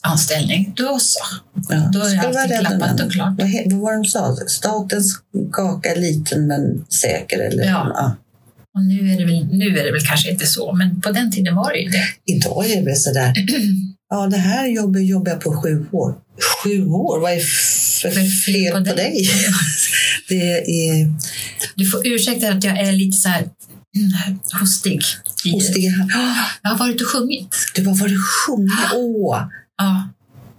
anställning. 0.00 0.72
Då 0.76 0.98
så. 0.98 1.18
Ja, 1.68 1.90
Då 1.92 2.00
är 2.00 2.18
allting 2.18 2.58
klappat 2.58 3.00
och 3.00 3.12
klart. 3.12 3.34
Vad, 3.38 3.72
var 3.80 3.92
det 3.92 3.98
de 3.98 4.04
sa? 4.04 4.36
Statens 4.48 5.14
kaka 5.52 5.92
är 5.94 6.00
liten 6.00 6.46
men 6.46 6.84
säker. 7.02 7.38
Eller? 7.38 7.64
Ja. 7.64 8.16
Och 8.74 8.84
nu 8.84 9.12
är, 9.12 9.18
det 9.18 9.24
väl, 9.24 9.46
nu 9.52 9.66
är 9.78 9.84
det 9.84 9.92
väl 9.92 10.06
kanske 10.08 10.30
inte 10.30 10.46
så, 10.46 10.72
men 10.72 11.00
på 11.00 11.10
den 11.10 11.32
tiden 11.32 11.54
var 11.56 11.72
det 11.72 11.78
ju 11.78 11.88
det. 11.90 12.04
Idag 12.24 12.70
är 12.70 12.76
det 12.76 12.84
väl 12.84 12.96
sådär. 12.96 13.32
Ja, 14.10 14.26
det 14.26 14.36
här 14.36 14.66
jobbet 14.68 15.06
jobbar 15.06 15.32
jag 15.32 15.40
på 15.40 15.62
sju 15.62 15.86
år. 15.92 16.14
Sju 16.64 16.86
år? 16.86 17.20
Vad 17.20 17.32
är 17.32 17.36
f- 17.36 17.98
för 18.02 18.44
fel 18.46 18.72
på, 18.72 18.94
dig? 18.94 19.28
Det 20.28 20.52
är 20.90 21.12
Du 21.74 21.86
får 21.90 22.06
ursäkta 22.06 22.48
att 22.52 22.64
jag 22.64 22.78
är 22.78 22.92
lite 22.92 23.16
så 23.16 23.28
här 23.28 23.40
mm, 23.40 24.38
hostig. 24.60 25.00
hostiga. 25.52 25.92
Jag 26.62 26.70
har 26.70 26.78
varit 26.78 27.00
och 27.00 27.06
sjungit. 27.06 27.56
Du 27.74 27.84
har 27.86 27.94
varit 27.94 28.18
sjunga. 28.46 28.90
Åh! 28.94 29.42
Ja. 29.78 30.08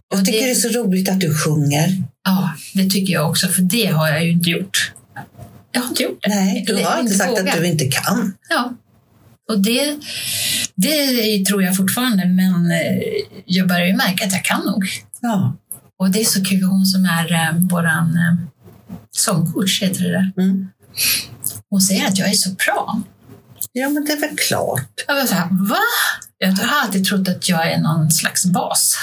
Jag 0.10 0.20
Och 0.20 0.26
tycker 0.26 0.40
det 0.40 0.46
det, 0.46 0.52
är 0.52 0.56
så 0.56 0.70
roligt 0.70 1.10
att 1.10 1.20
du 1.20 1.36
sjunger. 1.38 2.04
ja, 2.26 2.52
det 2.74 2.90
tycker 2.90 3.14
jag 3.14 3.30
också, 3.30 3.48
för 3.48 3.62
det 3.62 3.86
har 3.86 4.08
jag 4.08 4.26
ju 4.26 4.32
inte 4.32 4.50
gjort. 4.50 4.92
Jag 5.72 5.82
har 5.82 5.88
inte 5.90 6.04
gjort 6.04 6.20
det. 6.24 6.30
Nej, 6.30 6.64
du 6.68 6.84
har 6.84 7.00
inte 7.00 7.14
sagt 7.14 7.32
vågat. 7.32 7.48
att 7.48 7.62
du 7.62 7.68
inte 7.68 7.86
kan. 7.86 8.34
Ja. 8.50 8.74
Och 9.50 9.60
det, 9.62 9.98
det 10.76 11.46
tror 11.46 11.64
jag 11.64 11.78
fortfarande, 11.78 12.26
men 12.26 12.72
eh, 12.72 13.04
jag 13.46 13.68
börjar 13.68 13.88
ju 13.88 13.96
märka 13.96 14.26
att 14.26 14.32
jag 14.32 14.46
kan 14.46 14.66
nog. 14.66 14.86
Ja. 15.22 15.56
Och 16.00 16.10
det 16.12 16.20
är 16.22 16.26
så 16.26 16.44
kul, 16.46 16.64
hon 16.64 16.86
som 16.86 17.06
är 17.06 17.32
eh, 17.34 17.56
våran 17.70 18.16
eh, 18.18 18.36
sångcoach, 19.12 19.82
heter 19.82 20.04
det 20.04 20.12
där. 20.12 20.32
Mm. 20.38 20.68
Hon 21.70 21.82
säger 21.82 22.08
att 22.08 22.18
jag 22.18 22.30
är 22.30 22.34
sopran. 22.34 23.04
Ja, 23.72 23.90
men 23.90 24.06
det 24.06 24.12
är 24.12 24.20
väl 24.20 24.38
klart. 24.38 25.04
Jag 25.08 25.16
var 25.16 25.26
så 25.26 25.34
här, 25.36 25.48
va? 25.70 25.78
Jag 26.38 26.52
har 26.52 26.82
alltid 26.82 27.06
trott 27.06 27.28
att 27.28 27.50
jag 27.50 27.72
är 27.72 27.78
någon 27.78 28.12
slags 28.12 28.46
bas. 28.46 28.98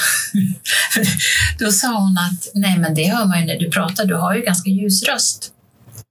Då 1.59 1.73
sa 1.73 1.89
hon 1.99 2.19
att 2.19 2.49
nej, 2.55 2.79
men 2.79 2.95
det 2.95 3.05
hör 3.09 3.25
man 3.25 3.41
ju 3.41 3.47
när 3.47 3.59
du 3.59 3.71
pratar. 3.71 4.05
Du 4.05 4.15
har 4.15 4.35
ju 4.35 4.43
ganska 4.43 4.71
ljus 4.71 5.03
röst. 5.03 5.51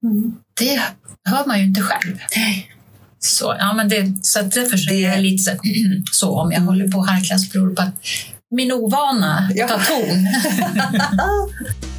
Mm. 0.03 0.35
Det 0.59 0.81
hör 1.29 1.45
man 1.45 1.59
ju 1.59 1.65
inte 1.65 1.81
själv. 1.81 2.19
Nej. 2.35 2.71
Så, 3.19 3.55
ja, 3.59 3.73
men 3.73 3.89
det, 3.89 4.13
så 4.21 4.39
att 4.39 4.51
därför 4.51 4.77
så 4.77 4.91
är 4.91 5.09
jag 5.09 5.19
lite 5.19 5.43
så, 5.43 5.51
så 6.11 6.39
om 6.39 6.51
jag 6.51 6.61
håller 6.61 6.87
på 6.87 7.01
att 7.01 7.09
harklas 7.09 7.51
beror 7.51 7.75
på 7.75 7.81
att 7.81 7.93
min 8.55 8.71
ovana 8.71 9.51
Ja. 9.55 9.67
ta 9.67 9.79
ton. 9.79 10.27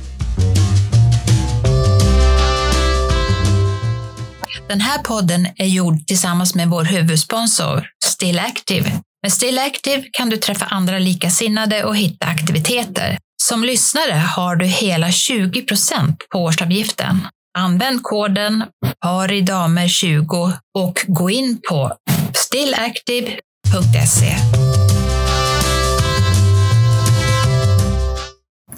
Den 4.69 4.81
här 4.81 4.99
podden 4.99 5.47
är 5.57 5.67
gjord 5.67 6.07
tillsammans 6.07 6.55
med 6.55 6.69
vår 6.69 6.85
huvudsponsor 6.85 7.87
Still 8.05 8.39
Active. 8.39 8.91
Med 9.23 9.33
Still 9.33 9.59
Active 9.59 10.03
kan 10.13 10.31
du 10.31 10.37
träffa 10.37 10.65
andra 10.65 10.99
likasinnade 10.99 11.85
och 11.85 11.97
hitta 11.97 12.27
aktiviteter. 12.27 13.19
Som 13.43 13.65
lyssnare 13.65 14.13
har 14.13 14.57
du 14.57 14.65
hela 14.65 15.09
20% 15.09 16.17
på 16.33 16.39
årsavgiften. 16.39 17.21
Använd 17.59 18.03
koden 18.03 18.65
paridamer20 19.05 20.53
och 20.79 21.05
gå 21.07 21.31
in 21.31 21.61
på 21.69 21.93
stillactive.se. 22.35 24.37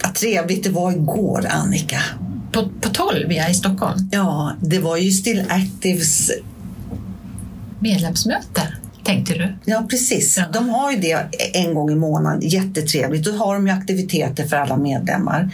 Vad 0.02 0.14
trevligt 0.14 0.64
det 0.64 0.70
var 0.70 0.92
igår, 0.92 1.46
Annika. 1.50 2.00
På, 2.52 2.68
på 2.80 2.88
12 2.88 3.32
ja, 3.32 3.48
i 3.48 3.54
Stockholm. 3.54 4.08
Ja, 4.12 4.52
det 4.60 4.78
var 4.78 4.96
ju 4.96 5.10
Still 5.10 5.44
Actives 5.48 6.30
Medlemsmöte, 7.80 8.62
tänkte 9.04 9.34
du? 9.34 9.54
Ja, 9.64 9.86
precis. 9.90 10.38
Ja. 10.38 10.44
De 10.52 10.68
har 10.68 10.92
ju 10.92 10.98
det 10.98 11.28
en 11.54 11.74
gång 11.74 11.90
i 11.90 11.94
månaden. 11.94 12.40
Jättetrevligt. 12.42 13.24
Då 13.24 13.32
har 13.32 13.54
de 13.54 13.66
ju 13.66 13.72
aktiviteter 13.72 14.46
för 14.46 14.56
alla 14.56 14.76
medlemmar. 14.76 15.50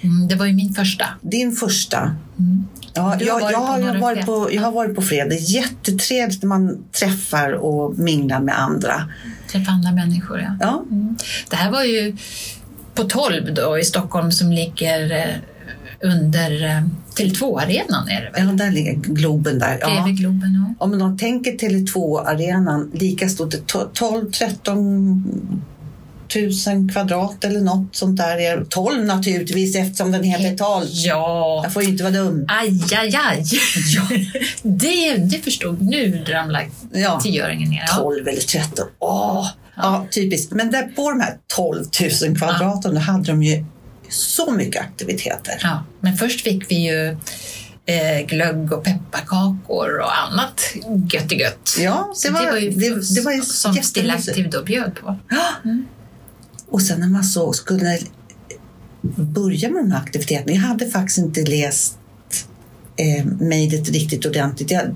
Mm, 0.00 0.28
det 0.28 0.34
var 0.34 0.46
ju 0.46 0.52
min 0.52 0.74
första. 0.74 1.04
Din 1.20 1.52
första. 1.52 1.98
Mm. 2.38 2.66
Ja, 2.94 3.16
jag, 3.20 3.42
jag, 3.52 3.58
har 3.58 3.98
varit 3.98 4.26
på, 4.26 4.48
jag 4.52 4.62
har 4.62 4.72
varit 4.72 4.94
på 4.94 5.02
fredag. 5.02 5.34
Jättetrevligt 5.34 6.42
när 6.42 6.48
man 6.48 6.84
träffar 6.92 7.52
och 7.52 7.98
minglar 7.98 8.40
med 8.40 8.58
andra. 8.58 9.08
Träffa 9.52 9.70
andra 9.70 9.92
människor, 9.92 10.40
ja. 10.40 10.56
Ja, 10.60 10.84
Mm. 10.90 11.16
Det 11.50 11.56
här 11.56 11.70
var 11.70 11.84
ju 11.84 12.16
på 12.94 13.04
12 13.04 13.54
då 13.54 13.78
i 13.78 13.84
Stockholm 13.84 14.32
som 14.32 14.52
ligger 14.52 15.12
eh, 15.12 15.34
under 16.02 16.64
eh, 16.64 16.82
Tele2-arenan 17.16 18.08
är 18.08 18.20
det 18.20 18.30
väl? 18.30 18.46
ja 18.46 18.52
där 18.64 18.70
ligger 18.70 18.94
Globen 18.94 19.58
där. 19.58 19.78
Ja. 19.80 20.06
Globen, 20.08 20.64
ja. 20.78 20.84
Om 20.84 20.98
de 20.98 21.18
tänker 21.18 21.52
Tele2-arenan, 21.52 22.90
lika 22.94 23.28
stort, 23.28 23.54
12-13 23.54 25.22
tusen 26.32 26.88
kvadrat 26.88 27.44
eller 27.44 27.60
något 27.60 27.96
sånt 27.96 28.16
där. 28.16 28.64
12 28.68 29.04
naturligtvis 29.04 29.76
eftersom 29.76 30.12
den 30.12 30.22
heter 30.22 30.56
12. 30.56 30.86
Ja, 30.90 31.60
Jag 31.64 31.72
får 31.72 31.82
ju 31.82 31.88
inte 31.88 32.02
vara 32.04 32.14
dum. 32.14 32.44
aj, 32.48 32.80
aj, 32.98 33.18
aj. 33.28 33.44
det, 34.62 35.16
det 35.16 35.38
förstod 35.38 35.82
Nu 35.82 36.24
ramlar 36.28 36.68
Ja. 36.92 37.20
tioöringen 37.22 37.70
ner. 37.70 37.84
Ja. 37.88 37.96
12 37.96 38.28
eller 38.28 38.40
13. 38.40 38.86
Åh, 38.98 39.48
ja. 39.76 40.06
typiskt. 40.10 40.52
Men 40.52 40.70
där 40.70 40.82
på 40.82 41.10
de 41.10 41.20
här 41.20 41.36
12 41.56 41.84
000 42.28 42.36
kvadraten 42.38 42.94
då 42.94 43.00
hade 43.00 43.24
de 43.24 43.42
ju 43.42 43.64
så 44.08 44.52
mycket 44.52 44.82
aktiviteter. 44.82 45.58
Ja, 45.62 45.84
men 46.00 46.16
först 46.16 46.40
fick 46.40 46.70
vi 46.70 46.74
ju 46.74 47.16
eh, 47.86 48.26
glögg 48.26 48.72
och 48.72 48.84
pepparkakor 48.84 49.98
och 49.98 50.18
annat 50.18 50.60
göttigött. 51.12 51.76
Ja, 51.78 52.12
Så 52.14 52.28
det 52.28 52.34
var, 52.34 52.56
ju 52.56 52.70
det, 52.70 53.14
det 53.14 53.20
var 53.20 53.32
ju 53.32 53.42
som 53.42 53.74
Still 53.74 54.04
jättemysigt. 54.06 54.28
Active 54.28 54.48
då 54.48 54.62
bjöd 54.62 54.96
på. 54.96 55.16
Och 56.70 56.82
sen 56.82 57.00
när 57.00 57.08
man 57.08 57.24
så 57.24 57.52
skulle 57.52 57.98
börja 59.16 59.70
med 59.70 59.84
de 59.84 59.92
här 59.92 59.98
aktiviteterna. 59.98 60.52
Jag 60.52 60.60
hade 60.60 60.90
faktiskt 60.90 61.18
inte 61.18 61.44
läst 61.44 61.98
eh, 62.96 63.24
mejlet 63.24 63.88
riktigt 63.88 64.26
ordentligt. 64.26 64.70
Jag, 64.70 64.94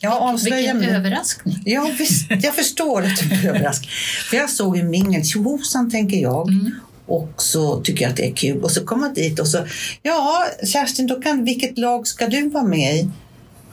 jag 0.00 0.12
avslöjar 0.12 0.74
Vilken 0.74 0.94
överraskning. 0.94 1.62
Ja, 1.64 1.90
visst, 1.98 2.30
jag 2.30 2.54
förstår 2.54 3.02
att 3.02 3.16
du 3.16 3.28
blir 3.28 3.46
överraskad. 3.48 3.90
För 4.30 4.36
jag 4.36 4.50
såg 4.50 4.76
en 4.76 4.90
mingel, 4.90 5.24
tjohosan 5.24 5.90
tänker 5.90 6.16
jag. 6.16 6.48
Mm. 6.48 6.74
Och 7.10 7.32
så 7.36 7.80
tycker 7.80 8.02
jag 8.02 8.10
att 8.10 8.16
det 8.16 8.26
är 8.26 8.34
kul. 8.34 8.62
Och 8.62 8.70
så 8.70 8.84
kommer 8.84 9.06
jag 9.06 9.14
dit 9.14 9.38
och 9.40 9.48
så, 9.48 9.66
ja 10.02 10.44
Kerstin, 10.72 11.06
då 11.06 11.20
kan, 11.20 11.44
vilket 11.44 11.78
lag 11.78 12.06
ska 12.06 12.26
du 12.26 12.48
vara 12.48 12.64
med 12.64 12.96
i? 12.96 13.10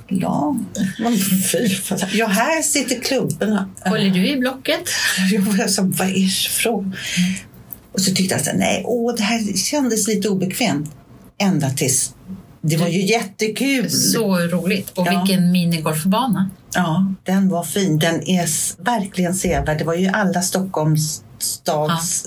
Lag? 0.09 0.65
Ja, 2.13 2.27
här 2.27 2.61
sitter 2.61 2.99
klubben. 2.99 3.59
Håller 3.85 4.09
du 4.09 4.27
i 4.27 4.37
blocket? 4.37 4.79
Jag 5.57 5.69
sa, 5.69 5.81
vad 5.81 6.07
är 6.07 6.13
det 6.13 6.29
för 6.29 6.49
fråga? 6.49 6.91
Och 7.93 8.01
så 8.01 8.11
tyckte 8.13 8.35
jag 8.35 8.45
så 8.45 8.51
nej, 8.55 8.81
åh, 8.85 9.15
det 9.15 9.23
här 9.23 9.57
kändes 9.57 10.07
lite 10.07 10.29
obekvämt. 10.29 10.91
Ända 11.39 11.69
tills 11.69 12.13
det 12.61 12.77
var 12.77 12.87
ju 12.87 13.05
jättekul. 13.05 13.89
Så 13.89 14.37
roligt. 14.37 14.89
Och 14.89 15.07
Ja. 15.07 15.23
vilken 15.25 15.51
minigolfbana. 15.51 16.49
Ja, 16.73 17.13
den 17.23 17.49
var 17.49 17.63
fin. 17.63 17.99
Den 17.99 18.29
är 18.29 18.47
verkligen 18.83 19.35
sevärd. 19.35 19.77
Det 19.77 19.83
var 19.83 19.93
ju 19.93 20.07
alla 20.07 20.41
Stockholms 20.41 21.23
stads... 21.39 22.25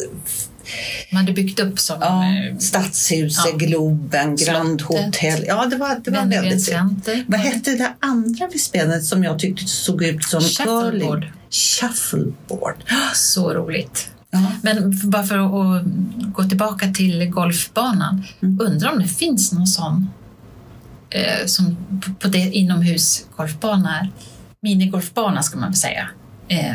Man 1.10 1.20
hade 1.20 1.32
byggt 1.32 1.60
upp 1.60 1.78
som 1.80 1.96
Ja, 2.00 2.24
eh, 2.24 2.58
Stadshuset, 2.58 3.44
Ja. 3.50 3.56
Globen, 3.56 4.36
Grand. 4.36 4.82
Hotel. 4.82 5.44
Ja, 5.46 5.66
det 5.66 5.76
var, 5.76 6.00
det 6.04 6.10
var 6.10 6.26
väldigt. 6.26 6.64
Center. 6.64 7.24
Vad 7.28 7.40
hette 7.40 7.70
det 7.70 7.92
andra 8.00 8.48
vi 8.52 8.58
spelade 8.58 9.00
som 9.00 9.24
jag 9.24 9.38
tyckte 9.38 9.64
såg 9.66 10.02
ut 10.04 10.24
som 10.24 10.40
Shuffleboard. 10.40 10.92
curling? 10.92 11.32
Shuffleboard. 11.50 12.76
Så 13.14 13.54
roligt. 13.54 14.08
Ja. 14.30 14.52
Men 14.62 15.00
bara 15.10 15.22
för 15.26 15.38
att 15.38 15.82
gå 16.32 16.44
tillbaka 16.44 16.92
till 16.92 17.26
golfbanan. 17.30 18.24
Mm. 18.42 18.60
Undrar 18.60 18.92
om 18.92 18.98
det 18.98 19.08
finns 19.08 19.52
någon 19.52 19.66
sån 19.66 20.10
eh, 21.10 21.46
som 21.46 21.76
på 22.18 22.28
det 22.28 22.38
inomhusgolfbana, 22.38 24.08
minigolfbana 24.62 25.42
ska 25.42 25.58
man 25.58 25.68
väl 25.68 25.76
säga, 25.76 26.08
eh, 26.50 26.74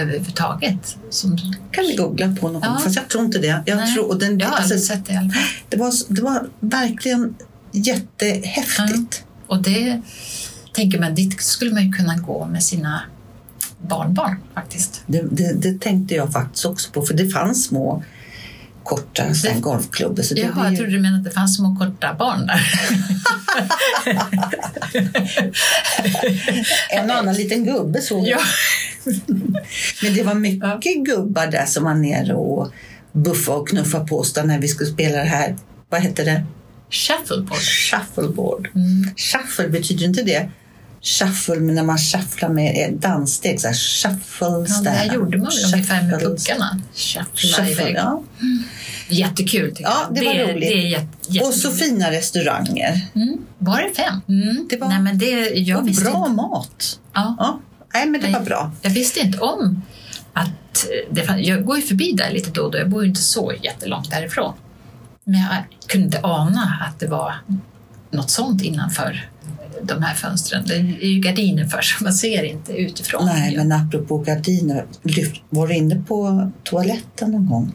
överhuvudtaget. 0.00 0.96
Som, 1.10 1.38
kan 1.70 1.84
vi 1.84 1.96
googla 1.96 2.36
på 2.40 2.48
någon 2.48 2.60
gång, 2.60 2.70
Ja. 2.74 2.80
fast 2.84 2.96
jag 2.96 3.08
tror 3.08 3.24
inte 3.24 3.38
det. 3.38 3.62
Jag 3.66 3.76
Nej, 3.76 3.94
tror, 3.94 4.08
och 4.08 4.18
den, 4.18 4.38
jag 4.38 4.48
har 4.48 4.56
alltså, 4.56 4.78
sett 4.78 5.06
det 5.06 5.30
det, 5.68 5.76
var, 5.76 5.92
det 6.08 6.22
var 6.22 6.48
verkligen 6.60 7.34
jättehäftigt. 7.72 9.24
Och 9.46 9.62
det 9.62 10.00
tänker 10.74 11.00
man, 11.00 11.14
dit 11.14 11.42
skulle 11.42 11.74
man 11.74 11.86
ju 11.86 11.92
kunna 11.92 12.16
gå 12.16 12.46
med 12.46 12.62
sina 12.64 13.00
barnbarn 13.88 14.36
faktiskt. 14.54 15.02
Det, 15.06 15.22
det, 15.30 15.52
det 15.52 15.80
tänkte 15.80 16.14
jag 16.14 16.32
faktiskt 16.32 16.64
också 16.64 16.90
på, 16.90 17.02
för 17.02 17.14
det 17.14 17.28
fanns 17.28 17.64
små 17.64 18.02
korta 18.84 19.34
sen 19.34 19.60
golfklubbor. 19.60 20.22
Så 20.22 20.34
det 20.34 20.40
Jaha, 20.40 20.52
blir 20.52 20.64
jag 20.64 20.76
trodde 20.76 20.92
du 20.92 21.00
menade 21.00 21.18
att 21.18 21.24
det 21.24 21.30
fanns 21.30 21.56
små 21.56 21.76
korta 21.76 22.14
barn 22.18 22.46
där. 22.46 22.60
En 26.90 27.10
och 27.10 27.16
annan 27.16 27.34
liten 27.34 27.64
gubbe 27.64 28.00
såg 28.00 28.28
jag. 28.28 28.40
ja. 28.40 28.44
Men 30.02 30.14
det 30.14 30.22
var 30.22 30.34
mycket 30.34 31.04
gubbar 31.04 31.46
där 31.46 31.66
som 31.66 31.84
var 31.84 31.94
nere 31.94 32.34
och 32.34 32.72
buffade 33.12 33.58
och 33.58 33.68
knuffade 33.68 34.06
på 34.06 34.18
oss 34.18 34.36
när 34.44 34.58
vi 34.58 34.68
skulle 34.68 34.90
spela 34.90 35.18
det 35.18 35.24
här. 35.24 35.56
Vad 35.88 36.00
hette 36.00 36.24
det? 36.24 36.44
Shuffleboard. 36.90 37.58
Shuffleboard. 37.60 38.68
Mm. 38.74 39.14
Shuffle 39.16 39.68
betyder 39.68 40.04
inte 40.04 40.22
det 40.22 40.48
shuffle 41.04 41.54
men 41.60 41.74
när 41.74 41.82
man 41.82 41.98
shufflar 41.98 42.48
med 42.48 42.94
danssteg. 43.00 43.60
Så 43.60 43.66
här, 43.68 43.74
shuffle 43.74 44.46
Ja, 44.84 44.90
det 45.08 45.14
gjorde 45.14 45.38
man 45.38 45.46
väl 45.46 45.72
ungefär 45.74 46.02
med 46.02 46.20
puckarna. 46.20 46.80
Shuffla 46.94 47.68
iväg. 47.68 47.94
ja. 47.96 48.22
Jättekul 49.08 49.70
tycker 49.70 49.82
Ja, 49.90 49.96
jag. 50.08 50.14
det 50.14 50.24
var 50.26 50.34
roligt. 50.52 50.60
Det 50.60 50.72
är 50.74 50.86
jätte, 50.88 51.06
jätte... 51.28 51.46
Och 51.46 51.54
så 51.54 51.70
fina 51.70 52.10
restauranger. 52.10 53.00
mm. 53.14 53.36
Var 53.58 53.82
det 53.82 53.94
fem? 53.96 54.20
Mm. 54.28 54.66
Det 54.70 54.76
var- 54.76 54.88
Nej, 54.88 55.00
men 55.00 55.18
det, 55.18 55.30
jag, 55.50 55.80
och 55.80 55.88
visste 55.88 56.04
bra 56.04 56.18
inte, 56.18 56.30
mat. 56.30 56.98
ja, 57.14 57.36
Ja. 57.38 57.60
Nej, 57.94 58.06
men 58.06 58.20
det 58.20 58.26
Nej. 58.26 58.32
var 58.32 58.40
bra. 58.46 58.72
jag 58.82 58.90
visste 58.90 59.20
inte 59.20 59.38
om 59.38 59.82
att 60.32 60.86
det 61.10 61.22
fann, 61.22 61.42
Jag 61.42 61.64
går 61.64 61.76
ju 61.76 61.82
förbi 61.82 62.12
där 62.12 62.30
lite 62.30 62.50
då 62.50 62.62
och 62.62 62.70
då. 62.72 62.78
Jag 62.78 62.90
bor 62.90 63.02
ju 63.02 63.08
inte 63.08 63.22
så 63.22 63.52
jättelångt 63.62 64.10
därifrån. 64.10 64.54
Men 65.24 65.40
jag 65.40 65.64
kunde 65.88 66.06
inte 66.06 66.20
ana 66.22 66.86
att 66.88 67.00
det 67.00 67.06
var 67.06 67.34
något 68.10 68.30
sånt 68.30 68.62
innanför 68.62 69.28
de 69.82 70.02
här 70.02 70.14
fönstren. 70.14 70.64
Det 70.66 70.74
är 70.74 71.08
ju 71.08 71.20
gardiner 71.20 71.64
för 71.64 71.80
så 71.82 72.04
man 72.04 72.12
ser 72.14 72.42
inte 72.42 72.72
utifrån. 72.72 73.26
Nej, 73.26 73.56
men 73.56 73.72
apropå 73.72 74.18
gardiner. 74.18 74.84
Var 75.50 75.66
du 75.68 75.74
inne 75.74 76.02
på 76.08 76.50
toaletten 76.64 77.30
någon 77.30 77.46
gång? 77.46 77.74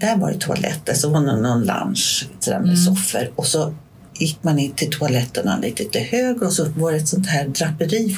Där 0.00 0.16
var 0.16 0.32
det 0.32 0.38
toaletter, 0.40 0.94
så 0.94 1.08
var 1.10 1.20
det 1.20 1.40
någon 1.40 1.64
lounge 1.64 2.26
sådär 2.40 2.58
med 2.58 2.68
Mm. 2.68 2.76
soffor. 2.76 3.30
Och 3.36 3.46
så 3.46 3.74
gick 4.18 4.38
man 4.44 4.58
in 4.58 4.72
till 4.72 4.90
toaletterna 4.90 5.58
lite 5.58 5.84
till 5.84 6.00
höger 6.00 6.46
och 6.46 6.52
så 6.52 6.64
var 6.64 6.92
det 6.92 6.98
ett 6.98 7.08
sånt 7.08 7.26
här 7.26 7.48
draperi. 7.48 8.16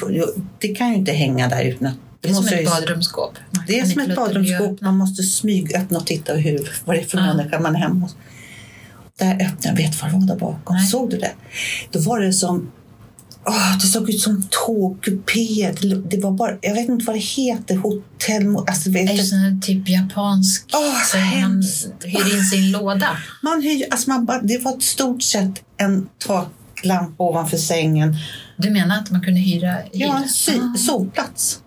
Det 0.59 0.67
kan 0.67 0.89
ju 0.89 0.95
inte 0.95 1.11
hänga 1.11 1.49
där 1.49 1.63
utan 1.63 1.87
att... 1.87 1.95
det 2.21 2.29
är 2.29 2.33
som 2.33 2.47
ett 2.47 2.65
badrumsskåp. 2.65 3.33
Det 3.67 3.79
är 3.79 3.85
som 3.85 4.01
ett 4.01 4.15
badrumsskåp. 4.15 4.81
Man 4.81 4.97
måste 4.97 5.23
smygöppna 5.23 5.97
och 5.99 6.05
titta 6.05 6.33
hur, 6.33 6.71
vad 6.85 6.95
det 6.95 6.99
är 7.01 7.05
för 7.05 7.17
Ja. 7.17 7.33
människa 7.33 7.59
man 7.59 7.75
är 7.75 7.79
hemma 7.79 7.99
hos. 7.99 8.15
Där 9.19 9.33
öppnade 9.33 9.57
jag, 9.63 9.75
vet 9.75 10.01
vad 10.01 10.11
det 10.11 10.17
var 10.17 10.27
där 10.27 10.35
bakom. 10.35 10.75
Nej. 10.75 10.87
Såg 10.87 11.09
du 11.09 11.17
det? 11.17 11.31
Då 11.91 11.99
var 11.99 12.19
det 12.19 12.33
som 12.33 12.71
åh, 13.45 13.77
det 13.81 13.87
såg 13.87 14.09
ut 14.09 14.21
som 14.21 14.47
tågkupé. 14.65 15.71
Det, 16.05 16.17
var 16.17 16.31
bara, 16.31 16.57
jag 16.61 16.73
vet 16.73 16.89
inte 16.89 17.05
vad 17.05 17.15
det 17.15 17.19
heter, 17.19 17.75
hotell... 17.75 18.55
Alltså, 18.67 18.89
vet 18.89 19.09
Är 19.09 19.13
det 19.13 19.21
du, 19.21 19.25
sån 19.25 19.61
typ 19.61 19.89
japansk, 19.89 20.65
Åh, 20.73 21.03
så 21.11 21.17
man 21.17 21.63
hyr 22.03 22.37
in 22.37 22.43
sin 22.43 22.71
låda? 22.71 23.17
man 23.41 23.61
hyr, 23.61 23.85
alltså 23.91 24.09
man 24.09 24.25
bara, 24.25 24.41
det 24.41 24.57
var 24.57 24.77
ett 24.77 24.83
stort 24.83 25.23
sett 25.23 25.63
en 25.77 26.07
taklampa 26.27 27.23
ovanför 27.23 27.57
sängen. 27.57 28.15
Du 28.57 28.69
menar 28.69 28.97
att 28.99 29.11
man 29.11 29.21
kunde 29.21 29.39
hyra? 29.39 29.77
Ja, 29.91 30.07
en 30.07 30.17
hyra? 30.17 30.27
sy, 30.27 30.51
Ah. 30.59 30.77
sovplats. 30.77 31.59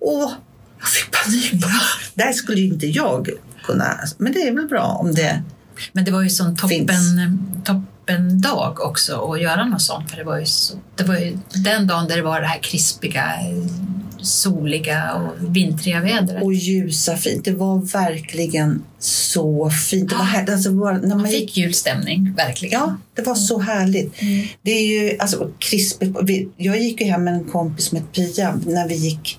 Åh, 0.00 0.32
jag 0.80 0.88
fick 0.88 1.10
panik. 1.10 1.64
Där 2.14 2.32
skulle 2.32 2.60
ju 2.60 2.66
inte 2.66 2.86
jag 2.86 3.28
kunna... 3.64 3.98
Men 4.18 4.32
det 4.32 4.48
är 4.48 4.52
väl 4.54 4.66
bra 4.68 4.84
om 5.00 5.14
det... 5.14 5.42
Men 5.92 6.04
det 6.04 6.10
var 6.10 6.22
ju 6.22 6.30
sån 6.30 6.56
Finns. 6.56 6.86
toppen, 7.64 7.88
toppen 8.08 8.40
dag 8.40 8.80
också 8.80 9.32
att 9.32 9.40
göra 9.40 9.64
något 9.64 9.82
sånt. 9.82 10.10
För 10.10 10.16
det 10.16 10.24
var, 10.24 10.38
ju 10.38 10.46
så, 10.46 10.74
det 10.96 11.04
var 11.04 11.16
ju 11.16 11.38
den 11.64 11.86
dagen 11.86 12.08
där 12.08 12.16
det 12.16 12.22
var 12.22 12.40
det 12.40 12.46
här 12.46 12.58
krispiga, 12.58 13.32
soliga 14.20 15.14
och 15.14 15.56
vintriga 15.56 16.00
vädret. 16.00 16.42
Och 16.42 16.54
ljusa 16.54 17.16
fint. 17.16 17.44
Det 17.44 17.52
var 17.52 17.92
verkligen 17.92 18.84
så 18.98 19.70
fint. 19.70 20.10
Det 20.10 20.16
var 20.16 20.24
här, 20.24 20.52
alltså 20.52 20.70
när 20.70 21.16
man 21.16 21.28
fick 21.28 21.56
julstämning, 21.56 22.34
verkligen. 22.36 22.80
ja, 22.80 22.96
det 23.14 23.22
var 23.22 23.34
så 23.34 23.58
härligt. 23.58 24.22
Mm. 24.22 24.46
Det 24.62 24.70
är 24.70 24.86
ju 24.86 25.18
alltså, 25.18 25.50
krispigt. 25.58 26.16
Jag 26.56 26.78
gick 26.78 27.00
ju 27.00 27.06
hem 27.06 27.24
med 27.24 27.34
en 27.34 27.44
kompis 27.44 27.92
hette 27.92 28.12
Pia 28.12 28.60
när 28.66 28.88
vi 28.88 28.94
gick. 28.94 29.38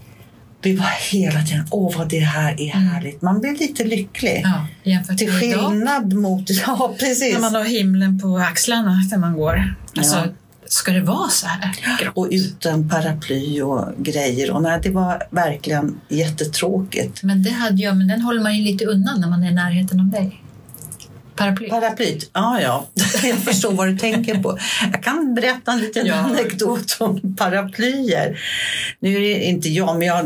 Vi 0.62 0.76
var 0.76 1.12
hela 1.12 1.42
tiden, 1.44 1.68
åh 1.72 1.98
vad 1.98 2.10
det 2.10 2.20
här 2.20 2.62
är 2.62 2.70
härligt. 2.70 3.22
Man 3.22 3.42
blev 3.42 3.54
lite 3.60 3.84
lycklig. 3.84 4.46
Ja, 4.84 5.04
Till 5.18 5.28
med 5.34 5.44
idag. 5.44 5.70
skillnad 5.70 6.14
mot... 6.14 6.50
Ja, 6.68 6.96
precis. 7.00 7.34
När 7.34 7.40
man 7.42 7.56
har 7.56 7.64
himlen 7.64 8.20
på 8.20 8.38
axlarna 8.38 9.02
när 9.12 9.18
man 9.18 9.34
går. 9.34 9.76
Alltså, 9.98 10.16
Ja. 10.18 10.26
ska 10.68 10.92
det 10.92 11.02
vara 11.02 11.30
så 11.30 11.48
här 11.48 11.76
grått? 12.04 12.18
Och 12.18 12.28
utan 12.32 12.90
paraply 12.90 13.62
och 13.62 13.86
grejer. 13.98 14.52
Och 14.52 14.62
nej, 14.64 14.80
det 14.84 14.90
var 14.90 15.24
verkligen 15.32 16.00
jättetråkigt. 16.10 17.24
Men 17.24 17.44
det 17.44 17.52
hade 17.52 17.82
jag, 17.82 17.98
men 17.98 18.08
den 18.08 18.22
håller 18.22 18.42
man 18.42 18.58
ju 18.58 18.64
lite 18.64 18.86
undan 18.86 19.22
när 19.22 19.28
man 19.30 19.44
är 19.44 19.52
i 19.52 19.54
närheten 19.54 20.00
av 20.00 20.06
dig. 20.10 20.42
Paraply. 21.40 21.70
Paraplyt, 21.70 22.30
ja 22.34 22.62
ja. 22.62 22.86
Jag 23.24 23.38
förstår 23.38 23.72
vad 23.72 23.88
du 23.88 23.98
tänker 23.98 24.36
på. 24.44 24.58
Jag 24.92 25.04
kan 25.04 25.36
berätta 25.36 25.72
en 25.72 25.80
liten 25.80 26.06
Ja. 26.06 26.14
anekdot 26.16 26.98
om 27.00 27.36
paraplyer. 27.36 28.40
Nu 29.00 29.16
är 29.16 29.20
det 29.22 29.44
inte 29.44 29.70
jag, 29.70 29.98
men 30.00 30.08
jag, 30.08 30.26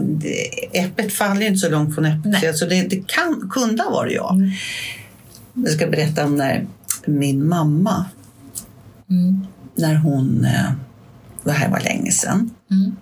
äpplet 0.73 1.13
faller 1.13 1.41
inte 1.45 1.59
så 1.59 1.69
långt 1.69 1.95
från 1.95 2.05
äpplet. 2.05 2.57
Så 2.57 2.65
det, 2.65 2.81
det 2.81 3.07
kan, 3.07 3.49
kunde 3.53 3.83
ha 3.83 3.89
varit 3.91 4.13
jag. 4.13 4.33
Mm. 4.35 4.51
Jag 5.53 5.69
ska 5.69 5.87
berätta 5.87 6.25
om 6.25 6.35
när 6.35 6.65
min 7.05 7.47
mamma, 7.47 8.05
Mm. 9.09 9.47
när 9.75 9.95
hon, 9.95 10.45
eh, 10.45 10.71
det 11.43 11.51
här 11.51 11.69
var 11.69 11.79
länge 11.79 12.11
sedan, 12.11 12.49
Mm. 12.71 12.95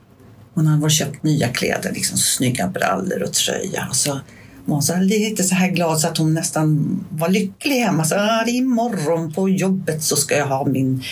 hon 0.53 0.67
hade 0.67 0.81
varit 0.81 0.93
köpt 0.93 1.23
nya 1.23 1.47
kläder, 1.47 1.91
liksom 1.93 2.17
snygga 2.17 2.67
brallor 2.67 3.23
och 3.23 3.33
tröja. 3.33 3.87
Och 3.89 3.95
så 3.95 4.19
var 4.65 4.81
så 4.81 4.93
här, 4.93 5.03
lite 5.03 5.43
så 5.43 5.55
här 5.55 5.67
glad 5.67 5.99
så 5.99 6.07
att 6.07 6.17
hon 6.17 6.33
nästan 6.33 6.99
var 7.09 7.29
lycklig 7.29 7.75
hemma. 7.75 8.03
Så, 8.03 8.15
ah, 8.15 8.45
imorgon 8.47 9.33
på 9.33 9.49
jobbet 9.49 10.03
så 10.03 10.15
ska 10.15 10.37
jag 10.37 10.47
ha 10.47 10.65
min, 10.65 11.03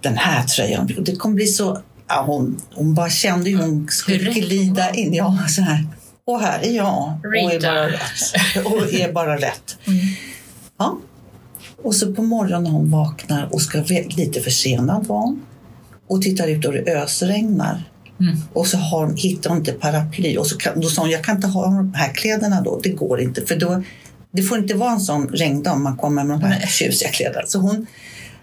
den 0.00 0.16
här 0.16 0.42
tröjan. 0.42 0.90
Det 1.00 1.16
kommer 1.16 1.34
bli 1.34 1.46
så... 1.46 1.78
Ja, 2.08 2.22
hon, 2.26 2.60
hon 2.74 2.94
bara 2.94 3.10
kände 3.10 3.50
hur 3.50 3.58
hon 3.58 3.88
skulle 3.90 4.32
glida 4.32 4.86
var. 4.86 4.98
in. 4.98 5.14
Ja, 5.14 5.38
så 5.48 5.62
här. 5.62 5.86
Och 6.24 6.40
här 6.40 6.60
är 6.62 6.76
jag. 6.76 7.20
Och 7.24 7.52
är 7.52 7.60
bara 7.60 7.88
rätt. 7.88 8.66
Och 8.66 8.92
är 8.92 9.12
bara 9.12 9.36
rätt. 9.36 9.78
Mm. 9.86 10.00
Ja. 10.78 10.98
Och 11.82 11.94
så 11.94 12.14
på 12.14 12.22
morgonen 12.22 12.64
när 12.64 12.70
hon 12.70 12.90
vaknar 12.90 13.54
och 13.54 13.62
ska 13.62 13.82
lite 14.16 14.40
försenad 14.40 15.06
var 15.06 15.18
hon 15.18 15.42
och 16.08 16.22
tittar 16.22 16.48
ut 16.48 16.64
och 16.64 16.72
det 16.72 17.02
ösregnar. 17.02 17.90
Mm. 18.20 18.36
Och 18.52 18.66
så 18.66 18.76
har, 18.76 19.12
hittar 19.16 19.50
hon 19.50 19.58
inte 19.58 19.72
paraply. 19.72 20.36
Och 20.36 20.46
så 20.46 20.56
kan, 20.56 20.80
då 20.80 20.88
sa 20.88 21.02
hon, 21.02 21.10
jag 21.10 21.24
kan 21.24 21.36
inte 21.36 21.48
ha 21.48 21.64
de 21.64 21.94
här 21.94 22.14
kläderna 22.14 22.60
då. 22.60 22.80
Det 22.82 22.88
går 22.88 23.20
inte. 23.20 23.46
För 23.46 23.56
då, 23.56 23.82
det 24.30 24.42
får 24.42 24.58
inte 24.58 24.74
vara 24.74 24.92
en 24.92 25.00
sån 25.00 25.28
regndag 25.28 25.72
om 25.72 25.82
man 25.82 25.96
kommer 25.96 26.24
med 26.24 26.40
de 26.40 26.46
här 26.46 26.58
Nej. 26.58 26.68
tjusiga 26.68 27.10
kläderna. 27.10 27.46
Så 27.46 27.58
hon 27.58 27.86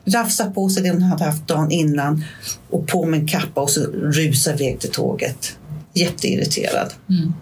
rafsar 0.06 0.50
på 0.50 0.70
sig 0.70 0.84
det 0.84 0.90
hon 0.90 1.02
hade 1.02 1.24
haft 1.24 1.48
dagen 1.48 1.72
innan 1.72 2.24
och 2.70 2.88
på 2.88 3.06
med 3.06 3.20
en 3.20 3.28
kappa 3.28 3.62
och 3.62 3.70
så 3.70 3.82
rusar 3.92 4.54
iväg 4.54 4.80
till 4.80 4.92
tåget. 4.92 5.58
Jätteirriterad. 5.94 6.94
Mm. 7.10 7.34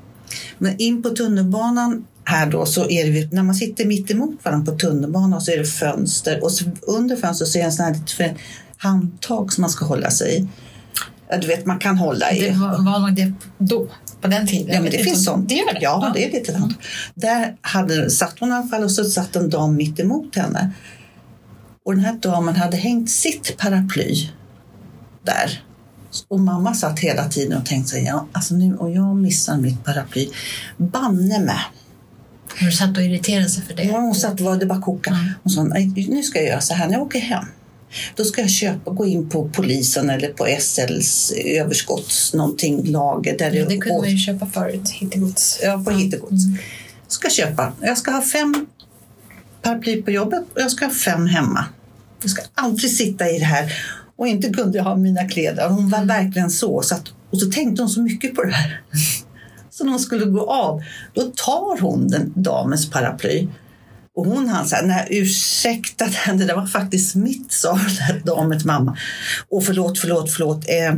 Men 0.58 0.78
in 0.78 1.04
på 1.04 1.10
tunnelbanan 1.10 2.06
här 2.24 2.48
då 2.48 2.66
så 2.66 2.90
är 2.90 3.12
det, 3.12 3.32
när 3.32 3.44
man 3.44 3.56
sitter 3.56 3.86
mitt 3.86 4.12
emot 4.12 4.36
varandra 4.44 4.72
på 4.72 4.80
tunnelbanan 4.80 5.42
så 5.42 5.52
är 5.52 5.58
det 5.58 5.66
fönster 5.66 6.44
och 6.44 6.52
under 6.82 7.16
fönstret 7.16 7.50
så 7.50 7.58
är 7.58 7.62
det 7.62 7.68
en 7.68 7.72
sån 7.72 7.86
här 7.86 8.38
handtag 8.78 9.54
som 9.54 9.62
man 9.62 9.70
ska 9.70 9.86
hålla 9.86 10.12
sig 10.12 10.38
i. 10.38 10.48
Ja, 11.36 11.42
du 11.42 11.48
vet, 11.48 11.66
man 11.66 11.80
kan 11.80 11.98
hålla 11.98 12.32
i. 12.32 12.40
Det 12.50 12.52
var, 12.58 13.00
nog 13.00 13.16
det 13.16 13.34
då, 13.58 13.88
på 14.22 14.28
den 14.28 14.48
tiden. 14.48 14.76
Ja, 14.76 14.82
men 14.82 14.92
det 14.92 14.98
finns 14.98 15.26
sånt. 15.26 15.50
Det 15.50 15.56
gör 15.56 15.74
det? 15.74 15.80
Ja, 15.82 16.12
det 16.14 16.26
är 16.26 16.32
lite 16.32 16.54
sånt. 16.54 16.78
Där 17.16 17.56
hade, 17.62 18.10
satt 18.10 18.40
hon 18.40 18.50
i 18.50 18.52
alla 18.52 18.68
fall 18.68 18.84
och 18.84 18.92
så 18.92 19.04
satt 19.04 19.36
en 19.36 19.50
dam 19.50 19.76
mitt 19.76 20.00
emot 20.00 20.36
henne. 20.36 20.72
Och 21.86 21.96
den 21.96 22.06
här 22.06 22.14
damen 22.14 22.56
hade 22.56 22.78
hängt 22.78 23.10
sitt 23.10 23.58
paraply 23.58 24.30
där. 25.24 25.64
Och 26.28 26.40
mamma 26.40 26.74
satt 26.74 27.00
hela 27.00 27.30
tiden 27.30 27.58
och 27.58 27.66
tänkte 27.66 27.92
sig, 27.92 28.04
ja, 28.04 28.28
alltså 28.32 28.54
nu 28.56 28.76
och 28.76 28.92
jag 28.92 29.16
missar 29.16 29.58
mitt 29.58 29.84
paraply. 29.84 30.30
Banne 30.78 31.40
mig. 31.40 31.60
Du 32.60 32.72
satt 32.72 32.98
och 32.98 33.04
irriterat 33.04 33.50
sig 33.50 33.64
för 33.64 33.74
det? 33.74 33.84
Ja, 33.84 34.00
hon 34.00 34.16
satt 34.16 34.42
var 34.42 34.58
det 34.58 34.66
bara 34.66 34.82
koka. 34.82 35.10
Mm. 35.12 35.26
Hon 35.44 35.52
sa, 35.54 35.64
"Nej, 35.64 36.08
nu 36.10 36.24
ska 36.24 36.40
jag 36.40 36.48
göra 36.48 36.62
så 36.62 36.74
här 36.74 36.88
när 36.88 36.94
jag 36.94 37.02
åker 37.02 37.20
hem. 37.20 37.46
Då 38.16 38.24
ska 38.24 38.42
jag 38.42 38.50
köpa, 38.50 38.92
gå 38.92 39.06
in 39.06 39.30
på 39.30 39.50
polisen 39.50 40.10
eller 40.10 40.28
på 40.28 40.48
SLs 40.60 41.32
överskotts 41.46 42.34
någonting 42.34 42.92
lager. 42.92 43.38
Där 43.38 43.52
Ja, 43.52 43.66
det 43.66 43.78
kunde 43.78 44.02
man 44.02 44.12
ju 44.12 44.18
köpa 44.18 44.46
förut, 44.46 44.90
hittegods. 44.90 45.60
Ja, 45.64 45.84
på 45.86 45.92
hittegods. 45.92 46.46
Mm. 46.46 46.58
Ska 47.08 47.30
köpa. 47.30 47.74
Jag 47.82 47.98
ska 47.98 48.12
ha 48.12 48.22
fem 48.22 48.66
paraply 49.62 50.02
på 50.02 50.12
jobbet 50.12 50.44
och 50.54 50.62
jag 50.62 50.72
ska 50.72 50.86
ha 50.86 50.94
fem 50.94 51.28
hemma. 51.28 51.66
Jag 52.22 52.32
ska 52.32 52.42
aldrig 52.54 52.92
sitta 52.92 53.30
i 53.30 53.40
det 53.40 53.46
här. 53.46 53.74
Och 54.16 54.28
inte 54.28 54.50
kunde 54.50 54.78
jag 54.78 54.86
ha 54.86 54.96
mina 54.96 55.30
kläder. 55.30 55.70
Hon 55.70 55.90
var 55.90 56.06
verkligen 56.06 56.50
så. 56.50 56.82
så 56.82 56.96
att, 56.96 57.04
och 57.30 57.40
så 57.40 57.52
tänkte 57.52 57.82
hon 57.82 57.90
så 57.90 58.02
mycket 58.02 58.36
på 58.36 58.44
det 58.44 58.52
här. 58.54 58.82
Så 59.70 59.84
när 59.84 59.92
hon 59.92 60.00
skulle 60.00 60.26
gå 60.26 60.52
av, 60.52 60.84
då 61.14 61.22
tar 61.22 61.82
hon 61.82 62.08
den 62.08 62.34
damens 62.36 62.90
paraply. 62.90 63.48
Och 64.16 64.26
hon 64.26 64.50
han 64.50 64.68
sa, 64.68 64.82
nej 64.84 65.08
ursäkta, 65.10 66.06
det 66.26 66.46
där 66.46 66.56
var 66.56 66.68
faktiskt 66.68 67.16
mitt, 67.16 67.52
sa 67.52 67.80
den 68.08 68.22
damens 68.26 68.66
mamma. 68.66 68.98
Och 69.50 69.64
förlåt, 69.64 70.00
förlåt, 70.00 70.32
förlåt. 70.32 70.70
Eh, 70.70 70.96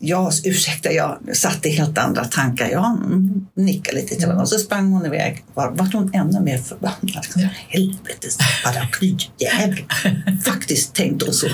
ja, 0.00 0.30
ursäkta, 0.44 0.92
jag 0.92 1.18
satte 1.32 1.68
helt 1.68 1.98
andra 1.98 2.24
tankar. 2.24 2.68
Jag 2.68 2.96
mm, 2.96 3.46
nickade 3.56 3.96
lite 3.96 4.14
till 4.14 4.28
henne 4.28 4.40
och 4.40 4.48
så 4.48 4.58
sprang 4.58 4.92
hon 4.92 5.06
iväg. 5.06 5.44
Var, 5.54 5.70
vart 5.70 5.92
hon 5.92 6.10
ännu 6.14 6.40
mer 6.40 6.58
förbannad. 6.58 7.26
Helvetes 7.68 8.38
paraplyjävel. 8.64 9.84
Faktiskt 10.44 10.94
tänkte 10.94 11.24
hon 11.24 11.34
så. 11.34 11.48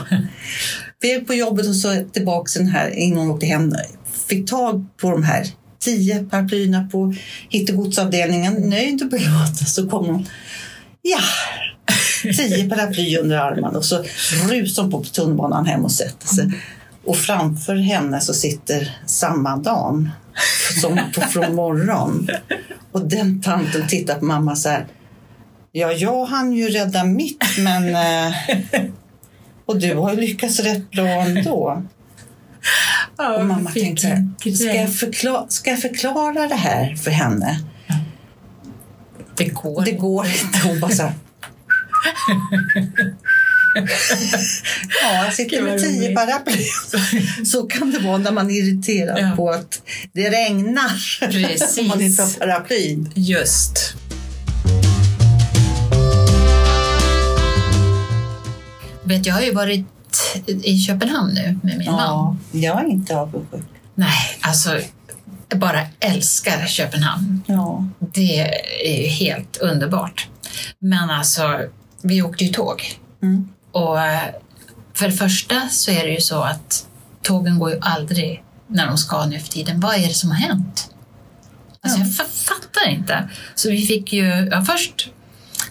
Vi 1.01 1.15
är 1.15 1.21
på 1.21 1.35
jobbet 1.35 1.67
och 1.67 1.77
så 1.77 2.05
tillbaka 2.13 2.59
den 2.59 2.69
här 2.69 2.91
innan 2.91 3.19
hon 3.19 3.31
åkte 3.31 3.47
hem. 3.47 3.75
Fick 4.29 4.51
tag 4.51 4.87
på 4.97 5.11
de 5.11 5.23
här 5.23 5.47
tio 5.81 6.25
paraplyerna 6.25 6.89
på 6.93 7.15
hittegodsavdelningen. 7.49 8.55
Nöjd 8.55 9.03
och 9.03 9.09
belåten 9.09 9.67
så 9.67 9.89
kom 9.89 10.07
hon. 10.07 10.27
Ja, 11.11 11.21
tio 12.33 12.69
paraply 12.69 13.17
under 13.17 13.37
armarna 13.37 13.79
och 13.79 13.85
så 13.85 14.05
rusar 14.51 14.83
hon 14.83 14.91
på 14.91 15.05
tunnelbanan 15.05 15.67
hem 15.67 15.85
och 15.85 15.93
sätter 15.93 16.27
sig. 16.27 16.53
Och 17.05 17.17
framför 17.17 17.77
henne 17.77 18.21
så 18.21 18.35
sitter 18.35 18.99
samma 19.07 19.57
dam 19.57 20.11
som 20.81 21.01
på, 21.15 21.21
från 21.21 21.55
morgon. 21.55 22.29
Och 22.93 23.09
den 23.09 23.43
tanten 23.43 23.89
tittar 23.89 24.19
på 24.19 24.25
mamma 24.25 24.57
så 24.57 24.69
här. 24.69 24.87
Ja, 25.73 25.93
jag 25.93 26.25
hann 26.27 26.53
ju 26.53 26.69
rädda 26.69 27.05
mitt, 27.05 27.45
men... 27.59 27.95
Eh, 27.95 28.35
och 29.67 29.79
du 29.79 29.95
har 29.95 30.15
ju 30.15 30.21
lyckats 30.21 30.61
rätt 30.61 30.91
bra 30.91 31.07
ändå. 31.07 31.83
Och 33.39 33.47
mamma 33.47 33.71
tänkte 33.71 34.29
ska 34.55 34.75
jag, 34.75 34.95
förklara, 34.95 35.47
ska 35.49 35.71
jag 35.71 35.81
förklara 35.81 36.49
det 36.49 36.55
här 36.55 36.97
för 36.97 37.11
henne? 37.11 37.61
Det 39.39 39.45
går. 39.49 39.85
Det 39.85 39.93
går 39.93 40.27
inte. 40.27 40.59
Hon 40.69 40.81
bara 40.81 40.91
så 40.91 41.03
här. 41.03 41.13
Ja, 45.03 45.25
jag 45.25 45.35
sitter 45.35 45.63
med 45.63 45.79
tio 45.81 46.01
roligt. 46.07 46.17
paraply. 46.17 46.65
Så 47.47 47.63
kan 47.63 47.91
det 47.91 47.99
vara 47.99 48.19
när 48.19 48.33
man 48.33 48.51
är 48.51 48.55
irriterad 48.55 49.19
Ja. 49.19 49.37
på 49.37 49.51
att 49.51 49.83
det 50.13 50.31
regnar. 50.31 51.21
Precis. 51.31 51.89
Man 51.89 52.01
inte 52.01 52.23
har 52.23 52.31
paraply. 52.31 52.99
Just. 53.15 53.95
Vet, 59.05 59.27
jag 59.27 59.35
har 59.35 59.43
ju 59.43 59.53
varit 59.53 59.87
i 60.47 60.79
Köpenhamn 60.81 61.35
nu 61.35 61.59
med 61.63 61.79
min 61.79 61.87
man. 61.93 61.97
Ja, 61.97 62.37
jag 62.53 62.81
är 62.85 62.89
inte 62.89 63.17
avundsjuk. 63.17 63.61
Nej, 63.95 64.39
alltså 64.41 64.81
bara 65.57 65.87
älskar 66.01 66.67
Köpenhamn. 66.67 67.43
Ja. 67.47 67.85
Det 67.99 68.41
är 68.85 69.03
ju 69.03 69.09
helt 69.09 69.57
underbart. 69.57 70.29
Men 70.79 71.11
alltså, 71.11 71.61
vi 72.03 72.23
åkte 72.23 72.45
ju 72.45 72.53
tåg. 72.53 72.83
Mm. 73.23 73.49
Och 73.73 74.01
eh, 74.03 74.21
för 74.95 75.07
det 75.07 75.13
första 75.13 75.69
så 75.69 75.91
är 75.91 76.05
det 76.07 76.13
ju 76.13 76.21
så 76.21 76.43
att 76.43 76.87
tågen 77.23 77.59
går 77.59 77.71
ju 77.71 77.79
aldrig 77.81 78.43
när 78.67 78.87
de 78.87 78.99
ska 78.99 79.27
nu 79.27 79.39
för 79.39 79.49
tiden. 79.49 79.81
Vad 79.81 79.95
är 79.95 80.09
det 80.09 80.15
som 80.15 80.31
har 80.31 80.37
hänt? 80.39 80.91
Alltså 81.81 81.99
Ja. 81.99 82.05
jag 82.07 82.13
fa- 82.15 82.45
fattar 82.49 82.89
inte. 82.91 83.29
Så 83.55 83.71
vi 83.71 83.87
fick 83.87 84.13
ju 84.13 84.49
ja, 84.51 84.65
först 84.65 85.11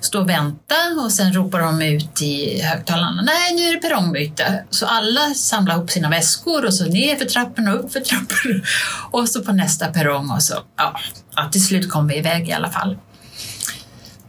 stå 0.02 0.20
och 0.20 0.30
vänta 0.30 0.76
och 1.04 1.12
sen 1.12 1.34
ropar 1.34 1.60
de 1.60 1.82
ut 1.82 2.22
i 2.22 2.62
högtalarna. 2.62 3.22
Nej, 3.22 3.56
nu 3.56 3.62
är 3.62 3.74
det 3.74 3.82
perrongbyte. 3.82 4.64
Så 4.70 4.86
alla 4.86 5.34
samlar 5.34 5.76
ihop 5.76 5.90
sina 5.90 6.10
väskor 6.10 6.66
och 6.66 6.74
så 6.74 6.86
ner 6.86 7.16
för 7.16 7.26
trapporna 7.26 7.74
och 7.74 7.80
upp 7.80 7.94
för 7.94 8.00
trapporna. 8.00 8.62
Och 9.12 9.30
så 9.30 9.44
på 9.44 9.52
nästa 9.52 9.88
perrong 9.88 10.32
och 10.32 10.44
så, 10.44 10.54
ja, 10.78 11.00
ja 11.36 11.50
till 11.52 11.66
slut 11.66 11.90
kom 11.90 12.08
vi 12.08 12.18
iväg 12.18 12.50
i 12.50 12.52
alla 12.52 12.70
fall. 12.70 12.98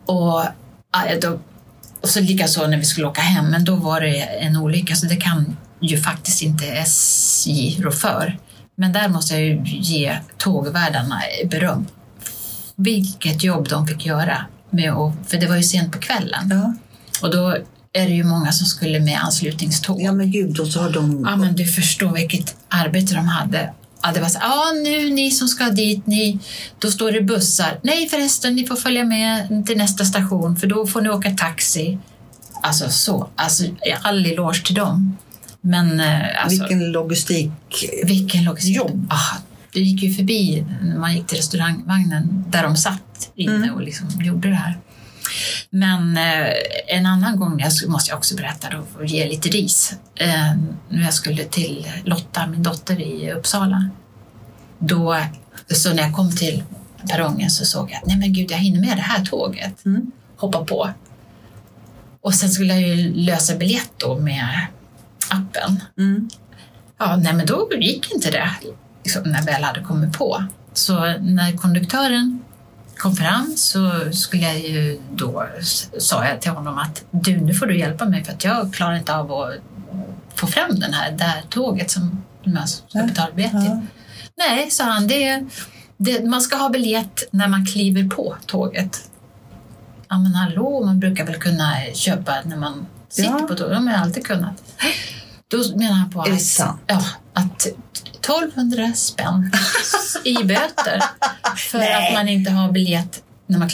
Och, 0.07 0.45
ja, 0.93 1.21
då, 1.23 1.41
och 2.01 2.09
så 2.09 2.21
likaså 2.21 2.67
när 2.67 2.77
vi 2.77 2.85
skulle 2.85 3.07
åka 3.07 3.21
hem, 3.21 3.47
men 3.51 3.65
då 3.65 3.75
var 3.75 4.01
det 4.01 4.21
en 4.21 4.57
olycka 4.57 4.97
så 4.97 5.07
det 5.07 5.17
kan 5.17 5.57
ju 5.81 6.03
faktiskt 6.03 6.43
inte 6.43 6.67
SJ 6.67 7.83
rå 7.83 7.91
för. 7.91 8.39
Men 8.77 8.93
där 8.93 9.09
måste 9.09 9.35
jag 9.35 9.43
ju 9.43 9.63
ge 9.65 10.19
tågvärdarna 10.37 11.23
beröm. 11.51 11.87
Vilket 12.77 13.45
jobb 13.45 13.69
de 13.69 13.87
fick 13.87 14.07
göra. 14.07 14.47
Med 14.71 14.93
att, 14.93 15.13
för 15.27 15.37
det 15.37 15.47
var 15.47 15.57
ju 15.57 15.63
sent 15.63 15.93
på 15.93 15.99
kvällen. 15.99 16.49
Ja. 16.51 16.75
Och 17.23 17.31
då 17.31 17.57
är 17.93 18.09
det 18.09 18.15
ju 18.15 18.25
många 18.25 18.53
som 18.53 18.67
skulle 18.67 19.01
med 19.01 19.21
anslutningståg. 19.21 20.03
ja, 20.03 20.13
men 20.13 20.31
gud, 20.31 20.61
och 20.61 20.67
så 20.67 20.81
har 20.81 20.91
de... 20.91 21.25
Ja, 21.27 21.37
men 21.37 21.57
du 21.57 21.65
förstår 21.67 22.13
vilket 22.13 22.57
arbete 22.69 23.15
de 23.15 23.29
hade. 23.29 23.73
Ja, 24.03 24.13
det 24.13 24.21
var 24.21 24.29
så 24.29 24.39
ja 24.43 24.73
nu 24.85 25.11
ni 25.11 25.31
som 25.31 25.49
ska 25.49 25.65
dit, 25.71 26.07
ni, 26.07 26.39
då 26.79 26.91
står 26.91 27.13
det 27.13 27.21
bussar. 27.21 27.81
Nej 27.83 28.09
förresten, 28.09 28.57
ni 28.57 28.67
får 28.67 28.77
följa 28.77 29.05
med 29.05 29.67
till 29.67 29.77
nästa 29.79 30.05
station 30.05 30.57
för 30.57 30.67
då 30.67 30.87
får 30.87 31.01
ni 31.01 31.09
åka 31.09 31.31
taxi. 31.31 31.99
Alltså 32.63 32.91
så, 32.91 33.29
alltså 33.37 33.65
all 34.03 34.27
eloge 34.27 34.67
till 34.67 34.75
dem. 34.75 35.17
Men 35.61 36.01
eh, 36.01 36.45
alltså, 36.45 36.61
Vilken 36.61 36.93
logistik... 36.93 37.51
vilken 38.05 38.45
logistik. 38.45 38.77
jobb. 38.77 39.07
Ah, 39.11 39.37
det 39.73 39.81
gick 39.81 40.03
ju 40.03 40.15
förbi 40.15 40.65
när 40.83 40.99
man 40.99 41.15
gick 41.15 41.27
till 41.27 41.37
restaurangvagnen 41.37 42.45
där 42.49 42.63
de 42.63 42.77
satt 42.77 43.08
inne 43.35 43.55
Mm. 43.55 43.75
och 43.75 43.83
liksom 43.83 44.09
gjorde 44.21 44.49
det 44.49 44.55
här. 44.55 44.79
Men 45.71 46.17
eh, 46.17 46.53
en 46.87 47.07
annan 47.07 47.37
gång, 47.41 47.61
jag 47.61 47.91
måste 47.91 48.11
jag 48.11 48.19
också 48.19 48.37
berätta 48.37 48.69
då, 48.71 49.03
att 49.03 49.11
ge 49.11 49.29
lite 49.29 49.49
ris. 49.49 49.95
Eh, 50.15 50.53
när 50.89 51.03
jag 51.05 51.15
skulle 51.15 51.45
till 51.45 51.89
Lotta, 52.05 52.47
min 52.47 52.63
dotter 52.63 53.01
i 53.01 53.33
Uppsala. 53.33 53.91
Då, 54.79 55.17
så 55.71 55.95
när 55.95 56.03
jag 56.03 56.13
kom 56.15 56.37
till 56.37 56.63
perrongen 57.11 57.51
så 57.51 57.65
såg 57.65 57.91
jag 57.91 57.97
att 57.99 58.07
nej 58.07 58.17
men 58.17 58.33
gud, 58.33 58.51
jag 58.51 58.59
hinner 58.59 58.81
med 58.81 58.97
det 58.97 59.03
här 59.03 59.25
tåget. 59.25 59.85
Mm. 59.85 60.11
Hoppa 60.37 60.65
på. 60.65 60.91
Och 62.21 62.35
sen 62.35 62.51
skulle 62.51 62.75
jag 62.81 62.97
ju 62.97 63.15
lösa 63.15 63.55
biljett 63.57 63.91
då 63.97 64.19
med 64.19 64.67
appen. 65.29 65.81
Mm. 65.99 66.29
Ja, 66.99 67.17
nej 67.17 67.33
men 67.33 67.47
då 67.47 67.69
gick 67.81 68.13
inte 68.15 68.31
det 68.31 68.51
liksom, 69.05 69.23
när 69.23 69.39
jag 69.39 69.45
väl 69.45 69.65
hade 69.65 69.81
kommit 69.81 70.13
på. 70.19 70.45
Så 70.73 70.95
när 71.21 71.57
konduktören 71.57 72.41
kom 72.99 73.17
fram 73.17 73.55
så 73.57 73.91
skulle 74.13 74.43
jag 74.43 74.59
ju 74.59 75.01
då 75.13 75.47
sa 75.99 76.25
jag 76.27 76.41
till 76.41 76.51
honom 76.51 76.79
att 76.79 77.05
du, 77.11 77.41
nu 77.41 77.55
får 77.55 77.67
du 77.67 77.79
hjälpa 77.79 78.05
mig 78.05 78.25
för 78.25 78.33
att 78.33 78.45
jag 78.45 78.75
klarar 78.75 78.95
inte 78.97 79.15
av 79.17 79.33
att 79.33 79.55
få 80.35 80.47
fram 80.47 80.81
den 80.81 80.93
här, 80.93 81.13
det 81.13 81.25
här 81.25 81.43
tåget 81.49 81.91
som 81.91 82.23
man 82.45 82.69
ska 82.69 83.03
betala 83.07 83.31
biljett 83.35 83.51
till. 83.53 83.61
Ja. 83.65 83.83
Nej, 84.37 84.71
sa 84.71 84.85
han, 84.85 85.07
det, 85.09 85.45
det, 85.97 86.25
man 86.25 86.41
ska 86.41 86.57
ha 86.57 86.69
biljett 86.69 87.23
när 87.31 87.49
man 87.49 87.67
kliver 87.67 88.09
på 88.09 88.37
tåget. 88.47 89.11
Ja, 90.09 90.19
men 90.19 90.35
hallå, 90.35 90.85
man 90.87 91.01
brukar 91.01 91.27
väl 91.27 91.35
kunna 91.37 91.73
köpa 91.95 92.35
när 92.45 92.57
man 92.57 92.87
sitter 93.09 93.31
Ja. 93.31 93.39
på 93.49 93.55
tåget. 93.55 93.73
De 93.77 93.87
har 93.87 93.95
jag 93.95 94.03
alltid 94.03 94.27
kunnat. 94.27 94.63
Då 95.49 95.59
menar 95.77 95.93
han 95.95 96.11
på 96.11 96.21
Är 96.21 96.29
det 96.29 96.35
att, 96.35 96.43
sant? 96.43 96.81
ja, 96.87 97.03
att 97.39 97.67
1200 97.67 98.93
spänn 98.95 99.51
i 100.25 100.35
böter 100.45 101.03
för 101.71 101.79
Nej. 101.79 102.09
att 102.09 102.15
man 102.15 102.29
inte 102.29 102.51
har 102.51 102.73
biljett 102.73 103.23
när 103.47 103.59
man. 103.59 103.71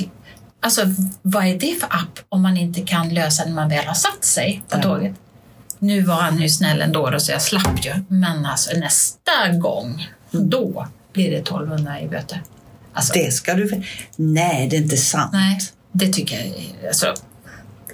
Alltså, 0.61 0.83
vad 1.23 1.47
är 1.47 1.59
det 1.59 1.81
för 1.81 1.87
app 1.87 2.19
om 2.29 2.43
man 2.43 2.57
inte 2.57 2.81
kan 2.81 3.09
lösa 3.15 3.45
när 3.45 3.53
man 3.53 3.69
väl 3.69 3.87
har 3.87 3.95
satt 3.95 4.25
sig 4.25 4.63
på 4.69 4.77
Ja. 4.79 4.83
tåget? 4.83 5.15
Nu 5.79 6.01
var 6.01 6.15
han 6.15 6.41
ju 6.43 6.49
snäll 6.49 6.83
ändå 6.83 7.11
då, 7.11 7.21
så 7.21 7.33
jag 7.33 7.43
slapp 7.43 7.85
ju. 7.87 7.93
Men 8.09 8.47
alltså 8.47 8.79
nästa 8.79 9.49
gång, 9.61 10.09
då 10.31 10.87
blir 11.13 11.31
det 11.31 11.37
1200 11.37 12.01
i 12.01 12.09
böter. 12.09 12.43
Alltså, 12.93 13.13
Det 13.13 13.33
ska 13.33 13.55
du... 13.55 13.83
Nej, 14.17 14.69
det 14.69 14.77
är 14.77 14.81
inte 14.83 14.97
sant. 14.97 15.31
Nej, 15.33 15.59
det 15.93 16.13
tycker 16.13 16.39
jag. 16.39 16.55
Alltså, 16.89 17.15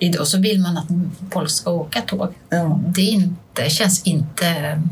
idag 0.00 0.26
så 0.26 0.38
vill 0.38 0.60
man 0.60 0.76
att 0.76 0.86
folk 1.32 1.50
ska 1.50 1.70
åka 1.70 2.00
tåg. 2.00 2.34
Ja. 2.48 2.80
Det, 2.86 3.02
inte, 3.02 3.70
känns 3.70 4.02
inte 4.02 4.82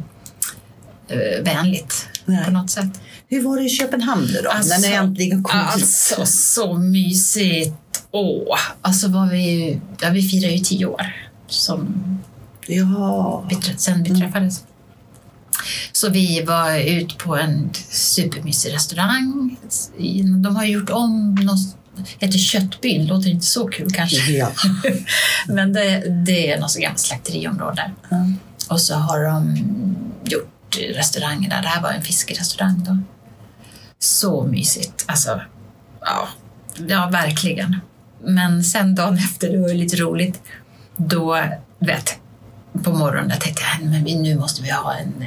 vänligt 1.42 2.08
Nej. 2.24 2.44
på 2.44 2.50
något 2.50 2.70
sätt. 2.70 3.00
Hur 3.28 3.42
var 3.42 3.56
det 3.56 3.64
i 3.64 3.68
Köpenhamn 3.68 4.28
då? 4.44 4.50
när 4.68 4.78
ni 4.78 4.88
äntligen 4.94 5.42
kom 5.42 5.60
alltså 5.60 6.26
så 6.26 6.74
mysigt. 6.74 7.74
Åh, 8.10 8.58
alltså 8.82 9.08
var 9.08 9.26
vi, 9.26 9.80
ja, 10.00 10.10
vi 10.10 10.22
firar 10.28 10.50
ju 10.50 10.58
tio 10.58 10.86
år 10.86 11.12
som 11.46 11.88
Ja. 12.66 13.48
sen 13.76 14.02
vi 14.02 14.20
träffades. 14.20 14.64
Så 15.92 16.08
vi 16.10 16.42
var 16.42 16.78
ut 16.78 17.18
på 17.18 17.36
en 17.36 17.70
supermysig 17.90 18.74
restaurang. 18.74 19.56
De 20.42 20.56
har 20.56 20.64
gjort 20.64 20.90
om 20.90 21.34
något, 21.34 21.76
heter 22.18 22.38
Köttbyn, 22.38 23.06
låter 23.06 23.28
inte 23.30 23.46
så 23.46 23.68
kul 23.68 23.90
kanske. 23.92 24.32
ja. 24.32 24.50
Men 25.48 25.72
det, 25.72 26.00
det 26.26 26.52
är 26.52 26.60
något 26.60 26.70
så 26.70 26.80
gammalt 26.80 26.98
slakteriområde. 26.98 27.90
Ja. 28.08 28.16
Och 28.68 28.80
så 28.80 28.94
har 28.94 29.24
de 29.24 29.56
gjort 30.24 30.50
restauranger 30.76 31.50
där. 31.50 31.62
Det 31.62 31.68
här 31.68 31.83
var 31.83 31.90
en 31.90 32.02
fiskerestaurang 32.02 32.85
då. 32.85 32.98
Så 33.98 34.46
mysigt. 34.46 35.04
Alltså, 35.07 35.40
ja, 36.00 36.28
ja 36.88 37.09
verkligen. 37.12 37.81
Men 38.24 38.64
sen 38.64 38.94
dagen 38.94 39.18
efter, 39.18 39.48
det 39.52 39.59
var 39.59 39.74
lite 39.74 39.96
roligt, 39.96 40.42
då, 40.96 41.44
vet, 41.78 42.18
på 42.85 42.92
morgonen 42.92 43.31
jag 43.31 43.40
tänkte 43.40 43.62
jag 43.81 43.90
men 43.90 44.02
nu 44.02 44.37
måste 44.37 44.62
vi 44.62 44.70
ha 44.70 44.94
en 44.94 45.24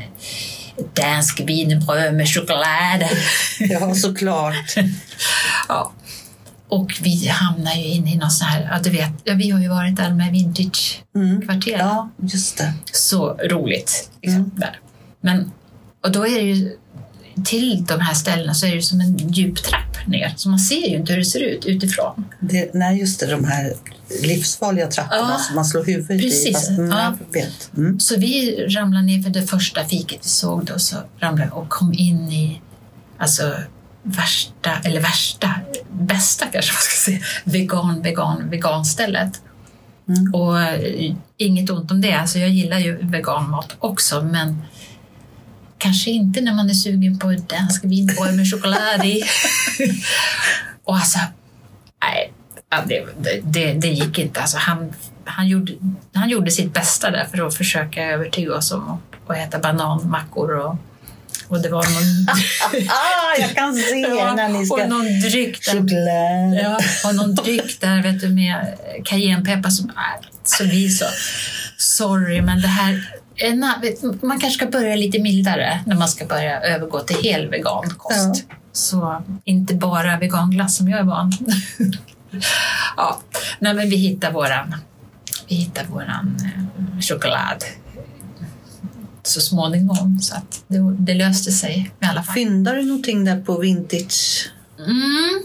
dansk 0.94 1.40
wienerbröd 1.40 2.14
med 2.16 2.30
choklad. 2.30 3.04
ja, 3.60 3.96
såklart. 3.96 4.76
ja. 5.68 5.92
Och 6.68 6.92
vi 7.02 7.28
hamnar 7.28 7.74
ju 7.76 7.84
inne 7.84 8.14
i 8.14 8.18
någon 8.18 8.32
sån 8.32 8.48
här, 8.48 8.70
ja 8.72 8.80
du 8.84 8.90
vet, 8.90 9.12
ja, 9.24 9.34
vi 9.34 9.50
har 9.50 9.60
ju 9.60 9.68
varit 9.68 9.96
där 9.96 10.10
med 10.10 10.32
vintage-kvarter. 10.32 11.74
Mm. 11.74 11.80
Ja, 11.88 12.10
just 12.18 12.58
det. 12.58 12.74
Så 12.92 13.34
roligt. 13.34 14.10
Liksom, 14.22 14.40
Mm. 14.40 14.52
där. 14.56 14.80
Men, 15.22 15.52
och 16.04 16.12
då 16.12 16.28
är 16.28 16.36
det 16.36 16.52
ju 16.52 16.78
till 17.46 17.86
de 17.86 18.00
här 18.00 18.14
ställena 18.14 18.54
så 18.54 18.66
är 18.66 18.76
det 18.76 18.82
som 18.82 19.02
en 19.02 19.18
djup 19.18 19.64
trapp 19.64 20.08
ner. 20.08 20.34
Så 20.38 20.50
man 20.50 20.60
ser 20.60 20.90
ju 20.90 20.96
inte 20.96 21.14
hur 21.14 21.20
det 21.20 21.26
ser 21.26 21.40
ut 21.40 21.66
utifrån. 21.66 22.26
det. 22.40 22.74
Nej, 22.74 23.00
just 23.00 23.20
det. 23.20 23.26
De 23.26 23.44
här 23.46 23.74
livsfarliga 24.24 24.88
trapporna 24.88 25.32
Ja, 25.32 25.38
som 25.38 25.56
man 25.56 25.66
slår 25.66 25.84
huvudet 25.86 26.12
i. 26.12 26.22
precis. 26.22 26.54
Fast, 26.54 26.70
mm, 26.70 26.90
Ja. 26.90 27.14
Mm. 27.78 28.00
Så 28.00 28.18
vi 28.18 28.66
ramlade 28.70 29.06
ner 29.06 29.22
för 29.22 29.30
det 29.30 29.44
första 29.48 29.86
fiket 29.86 30.20
vi 30.24 30.30
såg 30.30 30.66
då, 30.66 30.80
så 30.80 30.96
ramlade 31.20 31.52
och 31.52 31.70
kom 31.70 31.94
in 31.94 32.32
i 32.32 32.62
alltså 33.18 33.54
värsta, 34.04 34.72
eller 34.84 35.02
värsta, 35.02 35.56
bästa 35.92 36.46
kanske 36.46 36.74
man 36.74 36.82
ska 36.82 37.12
säga, 37.12 37.20
vegan, 37.44 38.02
vegan, 38.02 38.50
veganstället. 38.50 39.42
Mm. 40.08 40.34
Och 40.34 40.62
eh, 40.62 41.16
inget 41.38 41.70
ont 41.70 41.92
om 41.92 42.02
det, 42.02 42.14
alltså 42.14 42.40
jag 42.40 42.50
gillar 42.50 42.80
ju 42.80 42.98
veganmat 43.02 43.76
också, 43.80 44.22
men 44.24 44.62
kanske 45.82 46.10
inte 46.10 46.42
när 46.42 46.54
man 46.54 46.70
är 46.70 46.74
sugen 46.74 47.20
på 47.20 47.28
dansk 47.32 47.84
vinborg 47.84 48.32
med 48.32 48.52
choklad 48.52 49.06
i. 49.06 49.24
och 50.84 50.96
alltså, 50.96 51.20
nej, 52.04 52.34
det, 52.88 53.06
det- 53.44 53.74
det, 53.74 53.88
gick 53.88 54.20
inte. 54.20 54.42
Alltså, 54.42 54.58
han, 54.58 54.94
han, 55.26 55.48
gjorde, 55.48 55.74
han 56.14 56.30
gjorde 56.30 56.52
sitt 56.52 56.74
bästa 56.74 57.12
där 57.12 57.26
för 57.26 57.48
att 57.48 57.56
försöka 57.56 58.04
övertyga 58.04 58.56
oss 58.56 58.72
om 58.72 59.02
att, 59.28 59.38
äta 59.38 59.60
bananmackor 59.60 60.52
och, 60.58 60.76
och 61.48 61.62
det 61.62 61.70
var 61.70 61.84
någon, 61.84 62.28
Ah, 62.90 63.40
jag 63.40 63.56
kan 63.56 63.76
se 63.76 64.00
Ja, 64.00 64.34
när 64.34 64.50
ni 64.50 64.66
ska... 64.66 64.76
och 64.76 64.90
någon 64.90 65.20
dryck 65.22 65.66
där 65.66 65.72
Choklad. 65.72 66.64
Ja, 66.64 66.80
och 67.10 67.16
någon 67.16 67.36
dryck 67.36 67.82
där 67.82 68.04
vet 68.04 68.22
du, 68.22 68.30
med 68.30 68.78
cayennepeppar 69.06 69.70
som... 69.70 69.92
Så 70.44 70.64
vi 70.64 70.90
så... 70.90 71.06
Sorry, 71.78 72.42
men 72.42 72.62
det 72.62 72.68
här... 72.68 73.21
vet- 73.82 74.24
Man 74.24 74.40
kanske 74.40 74.58
ska 74.58 74.72
börja 74.72 74.96
lite 74.96 75.20
mildare 75.20 75.80
när 75.86 75.96
man 75.96 76.08
ska 76.08 76.26
börja 76.26 76.62
övergå 76.62 77.00
till 77.00 77.18
hel 77.24 77.50
vegankost. 77.50 78.44
Så 78.74 79.24
inte 79.44 79.74
bara 79.76 80.18
veganglass 80.18 80.76
som 80.78 80.90
jag 80.90 81.00
är 81.00 81.04
van. 81.04 81.32
ja, 82.98 83.20
nej, 83.60 83.74
men 83.74 83.90
vi 83.90 83.96
hittar 83.96 84.32
våran, 84.32 84.76
vi 85.48 85.56
hittar 85.56 85.86
våran 85.86 86.38
eh, 86.46 87.02
choklad 87.02 87.64
så 89.24 89.42
småningom. 89.42 90.20
Så 90.22 90.36
att 90.36 90.64
det, 90.68 90.96
det 91.00 91.14
löste 91.14 91.52
sig 91.52 91.92
i 92.02 92.06
alla 92.06 92.24
fall. 92.24 92.34
Fyndar 92.34 92.76
du 92.76 92.84
någonting 92.84 93.26
där 93.26 93.42
på 93.42 93.58
vintage? 93.58 94.50
Mm. 94.80 95.44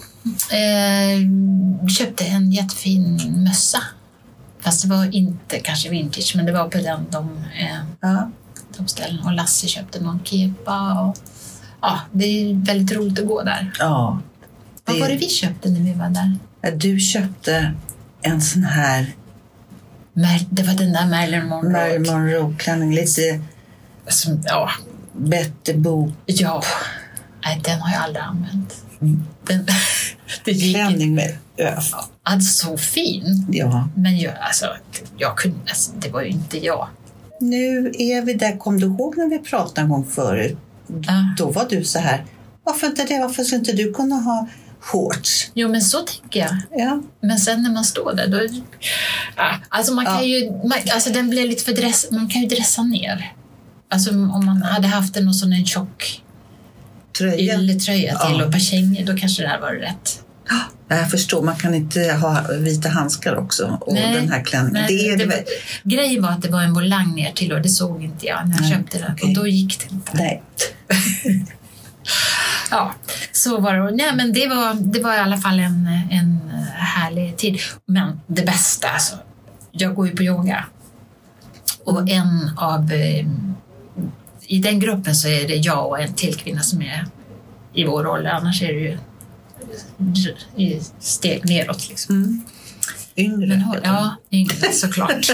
Eh, 0.50 1.88
köpte 1.88 2.24
en 2.24 2.52
jättefin 2.52 3.20
mössa. 3.44 3.82
Fast 4.66 4.82
det 4.82 4.88
var 4.88 5.14
inte 5.14 5.58
kanske 5.60 5.88
vintage, 5.88 6.32
men 6.36 6.46
det 6.46 6.52
var 6.52 6.68
på 6.68 6.78
den 6.78 7.06
de... 7.10 7.36
Eh, 7.60 7.76
Ja. 8.00 8.30
de 8.76 8.88
ställena. 8.88 9.24
Och 9.24 9.32
Lasse 9.32 9.66
köpte 9.66 10.00
någon 10.00 10.20
kepa. 10.24 11.00
Och, 11.00 11.16
ja, 11.80 12.00
det 12.12 12.24
är 12.24 12.54
väldigt 12.66 12.96
roligt 12.96 13.18
att 13.20 13.26
gå 13.26 13.42
där. 13.42 13.72
Ja. 13.78 14.20
Vad 14.84 15.00
var 15.00 15.08
det 15.08 15.16
vi 15.16 15.28
köpte 15.28 15.68
när 15.68 15.80
vi 15.80 15.92
var 15.92 16.08
där? 16.08 16.36
Du 16.76 16.98
köpte 17.00 17.72
en 18.22 18.40
sån 18.40 18.64
här 18.64 19.14
Mer- 20.12 20.46
Det 20.50 20.62
var 20.62 20.74
den 20.74 20.92
där 20.92 21.06
Marilyn 21.06 21.46
Monroe. 21.48 21.72
Marilyn 21.72 22.12
Monroe-klänning, 22.12 22.94
lite 22.94 23.40
Som, 24.08 24.42
ja, 24.44 24.70
bättre 25.12 25.74
bok. 25.74 26.12
ja. 26.26 26.62
Nej, 27.44 27.60
den 27.64 27.80
har 27.80 27.92
jag 27.92 28.02
aldrig 28.02 28.24
använt. 28.24 28.74
Mm. 29.00 29.24
Den, 29.46 29.66
det 30.44 30.52
gick. 30.52 30.76
Klänning 30.76 31.14
med 31.14 31.36
öf. 31.58 31.92
Alltså, 32.22 32.66
så 32.66 32.76
fin. 32.76 33.46
Ja. 33.50 33.88
Men 33.94 34.18
jag, 34.18 34.34
alltså, 34.40 34.66
jag 35.16 35.38
kunde, 35.38 35.58
alltså, 35.68 35.92
det 35.98 36.08
var 36.10 36.22
ju 36.22 36.28
inte 36.28 36.58
jag. 36.64 36.88
Nu 37.40 37.92
är 37.98 38.22
vi 38.22 38.34
där. 38.34 38.56
Kom 38.56 38.80
du 38.80 38.86
ihåg 38.86 39.16
när 39.16 39.28
vi 39.28 39.38
pratade 39.38 39.80
en 39.80 39.88
gång 39.88 40.06
förut? 40.06 40.58
Ja. 41.06 41.34
Då 41.38 41.50
var 41.50 41.66
du 41.70 41.84
så 41.84 41.98
här. 41.98 42.24
Varför 42.64 42.86
inte 42.86 43.04
det? 43.04 43.18
Varför 43.18 43.44
skulle 43.44 43.58
inte 43.58 43.72
du 43.72 43.92
kunna 43.92 44.16
ha 44.16 44.48
shorts? 44.80 45.50
Jo, 45.54 45.68
men 45.68 45.80
så 45.82 45.98
tänker 46.00 46.40
jag. 46.40 46.56
Ja. 46.70 47.02
Men 47.20 47.38
sen 47.38 47.62
när 47.62 47.70
man 47.70 47.84
står 47.84 48.14
där, 48.14 48.26
då... 48.26 48.40
Ja, 49.36 49.54
alltså 49.68 49.94
man 49.94 50.04
kan 50.04 50.14
Ja. 50.14 50.22
ju... 50.22 50.50
Man, 50.50 50.78
alltså 50.94 51.10
den 51.10 51.30
blir 51.30 51.48
lite 51.48 51.64
för 51.64 51.72
dress... 51.72 52.10
Man 52.10 52.28
kan 52.28 52.42
ju 52.42 52.48
dressa 52.48 52.82
ner. 52.82 53.32
Alltså 53.90 54.10
om 54.10 54.42
man 54.46 54.62
hade 54.62 54.88
haft 54.88 55.16
en 55.16 55.34
sån 55.34 55.52
en 55.52 55.66
tjock 55.66 56.22
Tröja. 57.18 57.54
ylletröja 57.54 58.18
till 58.18 58.36
Ja. 58.38 58.44
och 58.46 58.52
perkänger, 58.52 59.06
då 59.06 59.16
kanske 59.16 59.42
det 59.42 59.48
här 59.48 59.60
var 59.60 59.72
rätt. 59.72 60.22
Jag 60.88 61.10
förstår, 61.10 61.42
man 61.42 61.56
kan 61.56 61.74
inte 61.74 62.00
ha 62.12 62.44
vita 62.58 62.88
handskar 62.88 63.36
också. 63.36 63.78
Och 63.80 63.94
Nej, 63.94 64.14
den 64.14 64.28
här 64.32 64.44
klänningen. 64.44 64.86
Det 64.88 65.08
är 65.08 65.16
det 65.16 65.24
det, 65.24 65.44
grejen 65.82 66.22
var 66.22 66.30
att 66.30 66.42
det 66.42 66.48
var 66.48 66.62
en 66.62 66.72
volang 66.74 67.14
ner 67.14 67.32
till 67.32 67.52
och 67.52 67.62
det 67.62 67.68
såg 67.68 68.04
inte 68.04 68.26
jag 68.26 68.48
när 68.48 68.52
jag 68.56 68.60
Nej, 68.62 68.70
köpte 68.72 68.98
den. 68.98 69.12
okej. 69.12 69.28
Och 69.28 69.34
då 69.34 69.46
gick 69.46 69.78
det 69.78 69.94
inte. 69.94 70.12
Nej. 70.14 70.42
Ja, 72.70 72.94
så 73.32 73.60
var 73.60 73.74
det. 73.74 73.90
Nej, 73.90 74.16
men 74.16 74.32
det 74.32 74.46
var, 74.48 74.74
det 74.74 75.00
var 75.00 75.14
i 75.14 75.18
alla 75.18 75.36
fall 75.38 75.60
en, 75.60 75.88
en 76.10 76.40
härlig 76.74 77.36
tid. 77.36 77.58
Men 77.86 78.20
det 78.26 78.42
bästa, 78.42 78.88
alltså, 78.88 79.16
jag 79.72 79.94
går 79.94 80.06
ju 80.08 80.16
på 80.16 80.22
yoga. 80.22 80.64
Och 81.84 82.08
en 82.10 82.50
av... 82.56 82.90
I 84.46 84.58
den 84.58 84.80
gruppen 84.80 85.14
så 85.14 85.28
är 85.28 85.48
det 85.48 85.56
jag 85.56 85.88
och 85.88 86.00
en 86.00 86.14
till 86.14 86.34
kvinna 86.34 86.60
som 86.60 86.82
är 86.82 87.06
i 87.74 87.84
vår 87.84 88.06
ålder. 88.06 88.30
Annars 88.30 88.62
är 88.62 88.72
det 88.72 88.80
ju 88.80 88.98
i 90.56 90.80
steg 91.00 91.44
neråt. 91.44 91.88
Liksom. 91.88 92.16
Mm. 92.16 92.42
Yngre. 93.16 93.46
Men 93.46 93.60
hon, 93.60 93.76
ja, 93.84 94.16
yngre 94.30 94.72
såklart. 94.72 95.30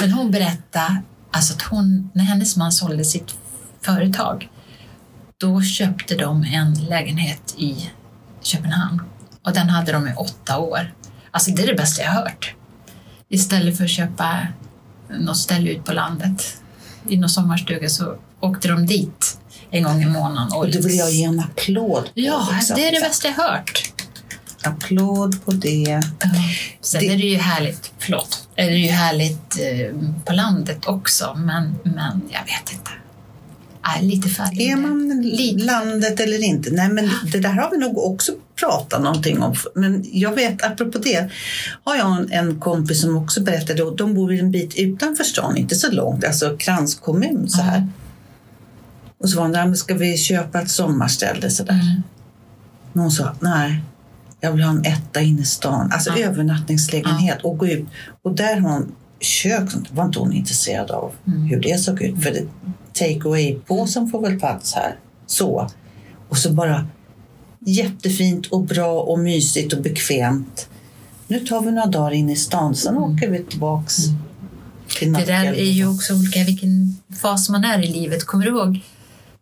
Men 0.00 0.12
hon 0.12 0.30
berättade 0.30 1.02
alltså 1.30 1.54
att 1.54 1.62
hon, 1.62 2.10
när 2.14 2.24
hennes 2.24 2.56
man 2.56 2.72
sålde 2.72 3.04
sitt 3.04 3.34
företag, 3.80 4.48
då 5.36 5.62
köpte 5.62 6.16
de 6.16 6.44
en 6.44 6.74
lägenhet 6.74 7.54
i 7.58 7.90
Köpenhamn. 8.42 9.02
Och 9.42 9.52
den 9.52 9.68
hade 9.68 9.92
de 9.92 10.08
i 10.08 10.14
åtta 10.16 10.58
år. 10.58 10.94
Alltså 11.30 11.50
det 11.50 11.62
är 11.62 11.66
det 11.66 11.74
bästa 11.74 12.02
jag 12.02 12.10
hört. 12.10 12.54
Istället 13.28 13.76
för 13.76 13.84
att 13.84 13.90
köpa 13.90 14.46
något 15.20 15.36
ställe 15.36 15.70
ut 15.70 15.84
på 15.84 15.92
landet 15.92 16.60
i 17.08 17.16
någon 17.16 17.28
sommarstuga 17.30 17.88
så 17.88 18.14
åkte 18.40 18.68
de 18.68 18.86
dit 18.86 19.38
en 19.70 19.82
gång 19.82 20.02
i 20.02 20.06
månaden. 20.06 20.52
Och 20.52 20.70
det 20.70 20.80
vill 20.86 20.96
jag 20.98 21.10
ge 21.10 21.24
en 21.24 21.40
applåd 21.40 22.04
på. 22.04 22.10
Ja, 22.14 22.48
liksom. 22.54 22.76
det 22.76 22.88
är 22.88 22.92
det 22.92 23.00
bästa 23.00 23.28
jag 23.28 23.34
hört. 23.34 23.82
Applåd 24.62 25.44
på 25.44 25.50
det. 25.50 26.00
Sen 26.80 27.00
Det- 27.00 27.06
är 27.12 27.16
det 27.16 27.26
ju 27.26 27.36
härligt, 27.36 27.92
förlåt, 27.98 28.48
är 28.56 28.70
det 28.70 28.76
ju 28.78 28.88
härligt 28.90 29.58
eh, 29.60 29.96
på 30.24 30.32
landet 30.32 30.86
också, 30.86 31.34
men, 31.38 31.74
men 31.82 32.22
jag 32.30 32.40
vet 32.40 32.72
inte. 32.72 32.90
Är 33.82 34.02
lite. 34.02 34.28
Är 34.62 34.76
man 34.76 35.22
Lite. 35.22 35.64
landet 35.64 36.20
eller 36.20 36.44
inte? 36.44 36.70
Nej, 36.70 36.88
men 36.88 37.10
det 37.32 37.38
där 37.40 37.52
har 37.52 37.70
vi 37.70 37.76
nog 37.78 37.98
också 37.98 38.32
pratat 38.60 39.02
någonting 39.02 39.42
om. 39.42 39.54
Men 39.74 40.04
jag 40.12 40.32
vet, 40.34 40.62
apropå 40.64 40.98
det, 40.98 41.30
har 41.84 41.96
jag 41.96 42.16
en, 42.18 42.32
en 42.32 42.60
kompis 42.60 43.00
som 43.00 43.16
också 43.16 43.42
berättade, 43.42 43.82
och 43.82 43.96
de 43.96 44.14
bor 44.14 44.32
en 44.32 44.50
bit 44.50 44.74
utanför 44.78 45.24
stan, 45.24 45.56
inte 45.56 45.74
så 45.74 45.90
långt, 45.90 46.24
alltså 46.24 46.56
kranskommun 46.56 47.48
så 47.48 47.62
här. 47.62 47.76
Mm. 47.78 47.88
Och 49.20 49.30
så 49.30 49.36
var 49.36 49.42
hon 49.42 49.52
där, 49.52 49.74
ska 49.74 49.94
vi 49.94 50.16
köpa 50.16 50.60
ett 50.62 50.70
sommarställe 50.70 51.50
så 51.50 51.62
där? 51.64 51.72
Mm. 51.72 52.02
Men 52.92 53.02
hon 53.02 53.10
sa, 53.10 53.34
nej, 53.40 53.80
jag 54.40 54.52
vill 54.52 54.62
ha 54.62 54.70
en 54.70 54.84
etta 54.84 55.20
inne 55.20 55.40
i 55.40 55.44
stan, 55.44 55.90
alltså 55.92 56.10
Ja. 56.16 56.26
övernattningslägenhet 56.26 57.38
och 57.42 57.58
gå 57.58 57.66
ut. 57.66 57.86
Och 58.22 58.34
där 58.34 58.56
har 58.60 58.70
hon 58.70 58.92
kök, 59.20 59.68
var 59.90 60.04
inte 60.04 60.18
hon 60.18 60.32
intresserad 60.32 60.90
av 60.90 61.12
Mm. 61.26 61.42
hur 61.42 61.60
det 61.60 61.78
såg 61.80 62.02
ut. 62.02 62.22
För 62.22 62.30
det, 62.30 62.42
take 62.92 63.28
away-påsen 63.28 64.08
får 64.08 64.20
väl 64.22 64.38
plats 64.38 64.74
här. 64.74 64.96
Så. 65.26 65.70
Och 66.28 66.38
så 66.38 66.52
bara 66.52 66.86
jättefint 67.60 68.46
och 68.46 68.60
bra 68.64 69.00
och 69.02 69.18
mysigt 69.18 69.72
och 69.72 69.82
bekvämt. 69.82 70.68
Nu 71.26 71.40
tar 71.40 71.60
vi 71.60 71.70
några 71.70 71.86
dagar 71.86 72.10
in 72.12 72.30
i 72.30 72.36
stan, 72.36 72.74
sen 72.74 72.96
åker 72.98 73.28
vi 73.30 73.38
tillbaks 73.44 73.96
till 74.98 75.08
Mm. 75.08 75.20
Det 75.20 75.26
där 75.26 75.38
Nacka. 75.44 75.54
är 75.60 75.70
ju 75.70 75.86
också 75.88 76.14
olika 76.14 76.44
vilken 76.44 76.96
fas 77.22 77.48
man 77.48 77.64
är 77.64 77.84
i 77.84 77.86
livet. 77.86 78.24
Kommer 78.24 78.44
du 78.44 78.50
ihåg 78.50 78.80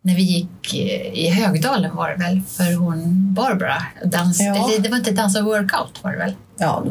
när 0.01 0.15
vi 0.15 0.21
gick 0.21 0.73
eh, 0.73 1.13
i 1.25 1.29
Högdalen 1.29 1.95
var 1.95 2.09
det 2.09 2.15
väl, 2.15 2.41
för 2.47 2.73
hon 2.73 3.33
Barbara, 3.33 3.83
dans, 4.05 4.39
Ja. 4.39 4.69
eller 4.69 4.79
det 4.79 4.89
var 4.89 4.97
inte 4.97 5.11
dansa 5.11 5.41
workout 5.41 6.03
var 6.03 6.11
det 6.11 6.17
väl? 6.17 6.33
Ja, 6.57 6.85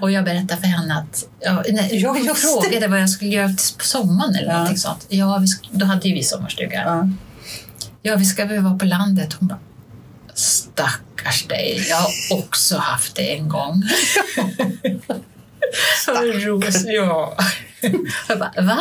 Och 0.00 0.10
jag 0.10 0.24
berättade 0.24 0.60
för 0.60 0.66
henne 0.68 0.94
att 0.98 1.26
ja, 1.40 1.64
nej, 1.72 1.88
Ja, 2.02 2.08
hon 2.08 2.34
frågade 2.34 2.88
vad 2.88 3.00
jag 3.00 3.10
skulle 3.10 3.30
göra 3.30 3.48
på 3.78 3.84
sommaren 3.84 4.34
eller 4.34 4.46
Ja. 4.48 4.52
någonting 4.52 4.78
sånt. 4.78 5.06
Ja, 5.08 5.38
vi, 5.38 5.78
då 5.78 5.86
hade 5.86 6.08
ju 6.08 6.14
vi 6.14 6.22
sommarstuga. 6.22 6.82
ja. 6.86 7.08
Ja, 8.02 8.16
vi 8.16 8.24
ska 8.24 8.44
väl 8.44 8.60
vara 8.62 8.78
på 8.78 8.84
landet. 8.84 9.32
Hon 9.32 9.48
bara, 9.48 9.58
stackars 10.40 11.46
dig, 11.48 11.86
jag 11.88 11.96
har 11.96 12.10
också 12.30 12.76
haft 12.76 13.14
det 13.16 13.36
en 13.36 13.48
gång. 13.48 13.82
Stackars. 16.02 16.84
Ja. 16.86 17.36
Jag 18.28 18.38
bara, 18.38 18.62
va? 18.62 18.80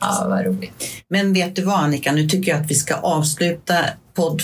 Ja, 0.00 0.26
vad 0.28 0.46
roligt. 0.46 0.84
Men 1.08 1.32
vet 1.32 1.56
du 1.56 1.62
vad 1.62 1.80
Annika, 1.80 2.12
nu 2.12 2.28
tycker 2.28 2.52
jag 2.52 2.60
att 2.60 2.70
vi 2.70 2.74
ska 2.74 2.94
avsluta 2.94 3.84
podd 4.14 4.42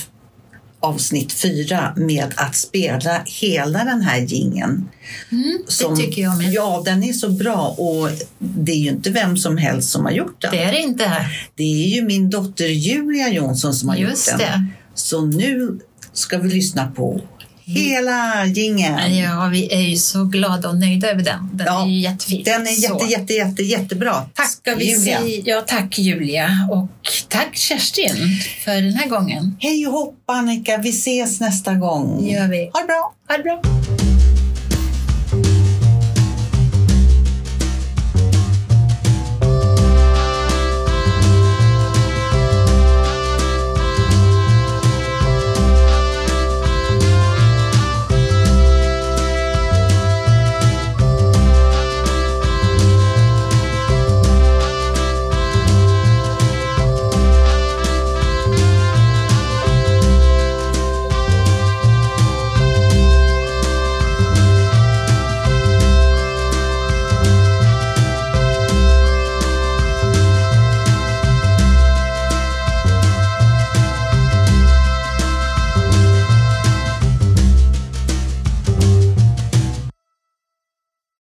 avsnitt 0.81 1.33
fyra 1.33 1.93
med 1.97 2.33
att 2.37 2.55
spela 2.57 3.23
hela 3.27 3.85
den 3.85 4.01
här 4.01 4.21
gingen. 4.21 4.89
Mm, 5.33 5.59
det 5.81 5.97
tycker 5.97 6.23
jag 6.23 6.39
med. 6.39 6.53
Ja, 6.53 6.83
den 6.85 7.03
är 7.03 7.13
så 7.13 7.29
bra 7.29 7.75
och 7.79 8.11
det 8.39 8.73
är 8.73 8.77
ju 8.77 8.89
inte 8.89 9.11
vem 9.11 9.37
som 9.37 9.57
helst 9.57 9.91
som 9.91 10.05
har 10.05 10.13
gjort 10.13 10.41
den. 10.41 10.51
Det 10.51 10.63
är 10.63 10.73
det 10.73 10.81
inte. 10.81 11.27
Det 11.55 11.63
är 11.85 11.89
ju 11.89 12.03
min 12.03 12.31
dotter 12.31 12.67
Julia 12.67 13.29
Jonsson 13.29 13.75
som 13.75 13.89
har 13.89 13.97
Just 13.97 14.31
gjort 14.31 14.39
den. 14.39 14.49
det. 14.51 14.67
Så 15.01 15.27
nu 15.27 15.79
ska 16.13 16.39
vi 16.39 16.49
lyssna 16.49 16.87
på 16.97 17.21
hela 17.65 18.47
gingen. 18.47 19.17
Ja, 19.17 19.49
vi 19.53 19.73
är 19.75 19.81
ju 19.81 19.97
så 19.97 20.25
glada 20.25 20.69
och 20.69 20.77
nöjda 20.79 21.11
över 21.11 21.23
den. 21.23 21.49
Den 21.53 21.67
Ja, 21.67 21.83
är 21.85 21.89
ju 21.89 22.01
jättefin. 22.01 22.43
Den 22.45 22.67
är 22.67 22.71
jätte, 22.83 22.99
Så. 22.99 23.07
jätte, 23.11 23.33
jätte, 23.35 23.63
jättebra. 23.63 24.15
Tack 24.35 24.51
Ska 24.51 24.75
vi 24.75 24.85
Julia. 24.85 25.19
säga, 25.21 25.43
ja, 25.45 25.61
tack 25.67 25.99
Julia 25.99 26.69
och 26.71 26.89
tack 27.29 27.57
Kerstin 27.57 28.17
för 28.65 28.75
den 28.83 28.95
här 28.95 29.09
gången. 29.09 29.57
Hej 29.61 29.87
och 29.87 29.93
hopp 29.93 30.15
Annika, 30.27 30.77
vi 30.79 30.91
ses 30.91 31.41
nästa 31.41 31.75
gång. 31.75 32.29
Gör 32.29 32.49
vi. 32.49 32.71
Ha 32.73 32.81
det 32.81 32.87
bra. 32.87 33.15
Ha 33.29 33.37
det 33.37 33.43
bra. 33.43 33.80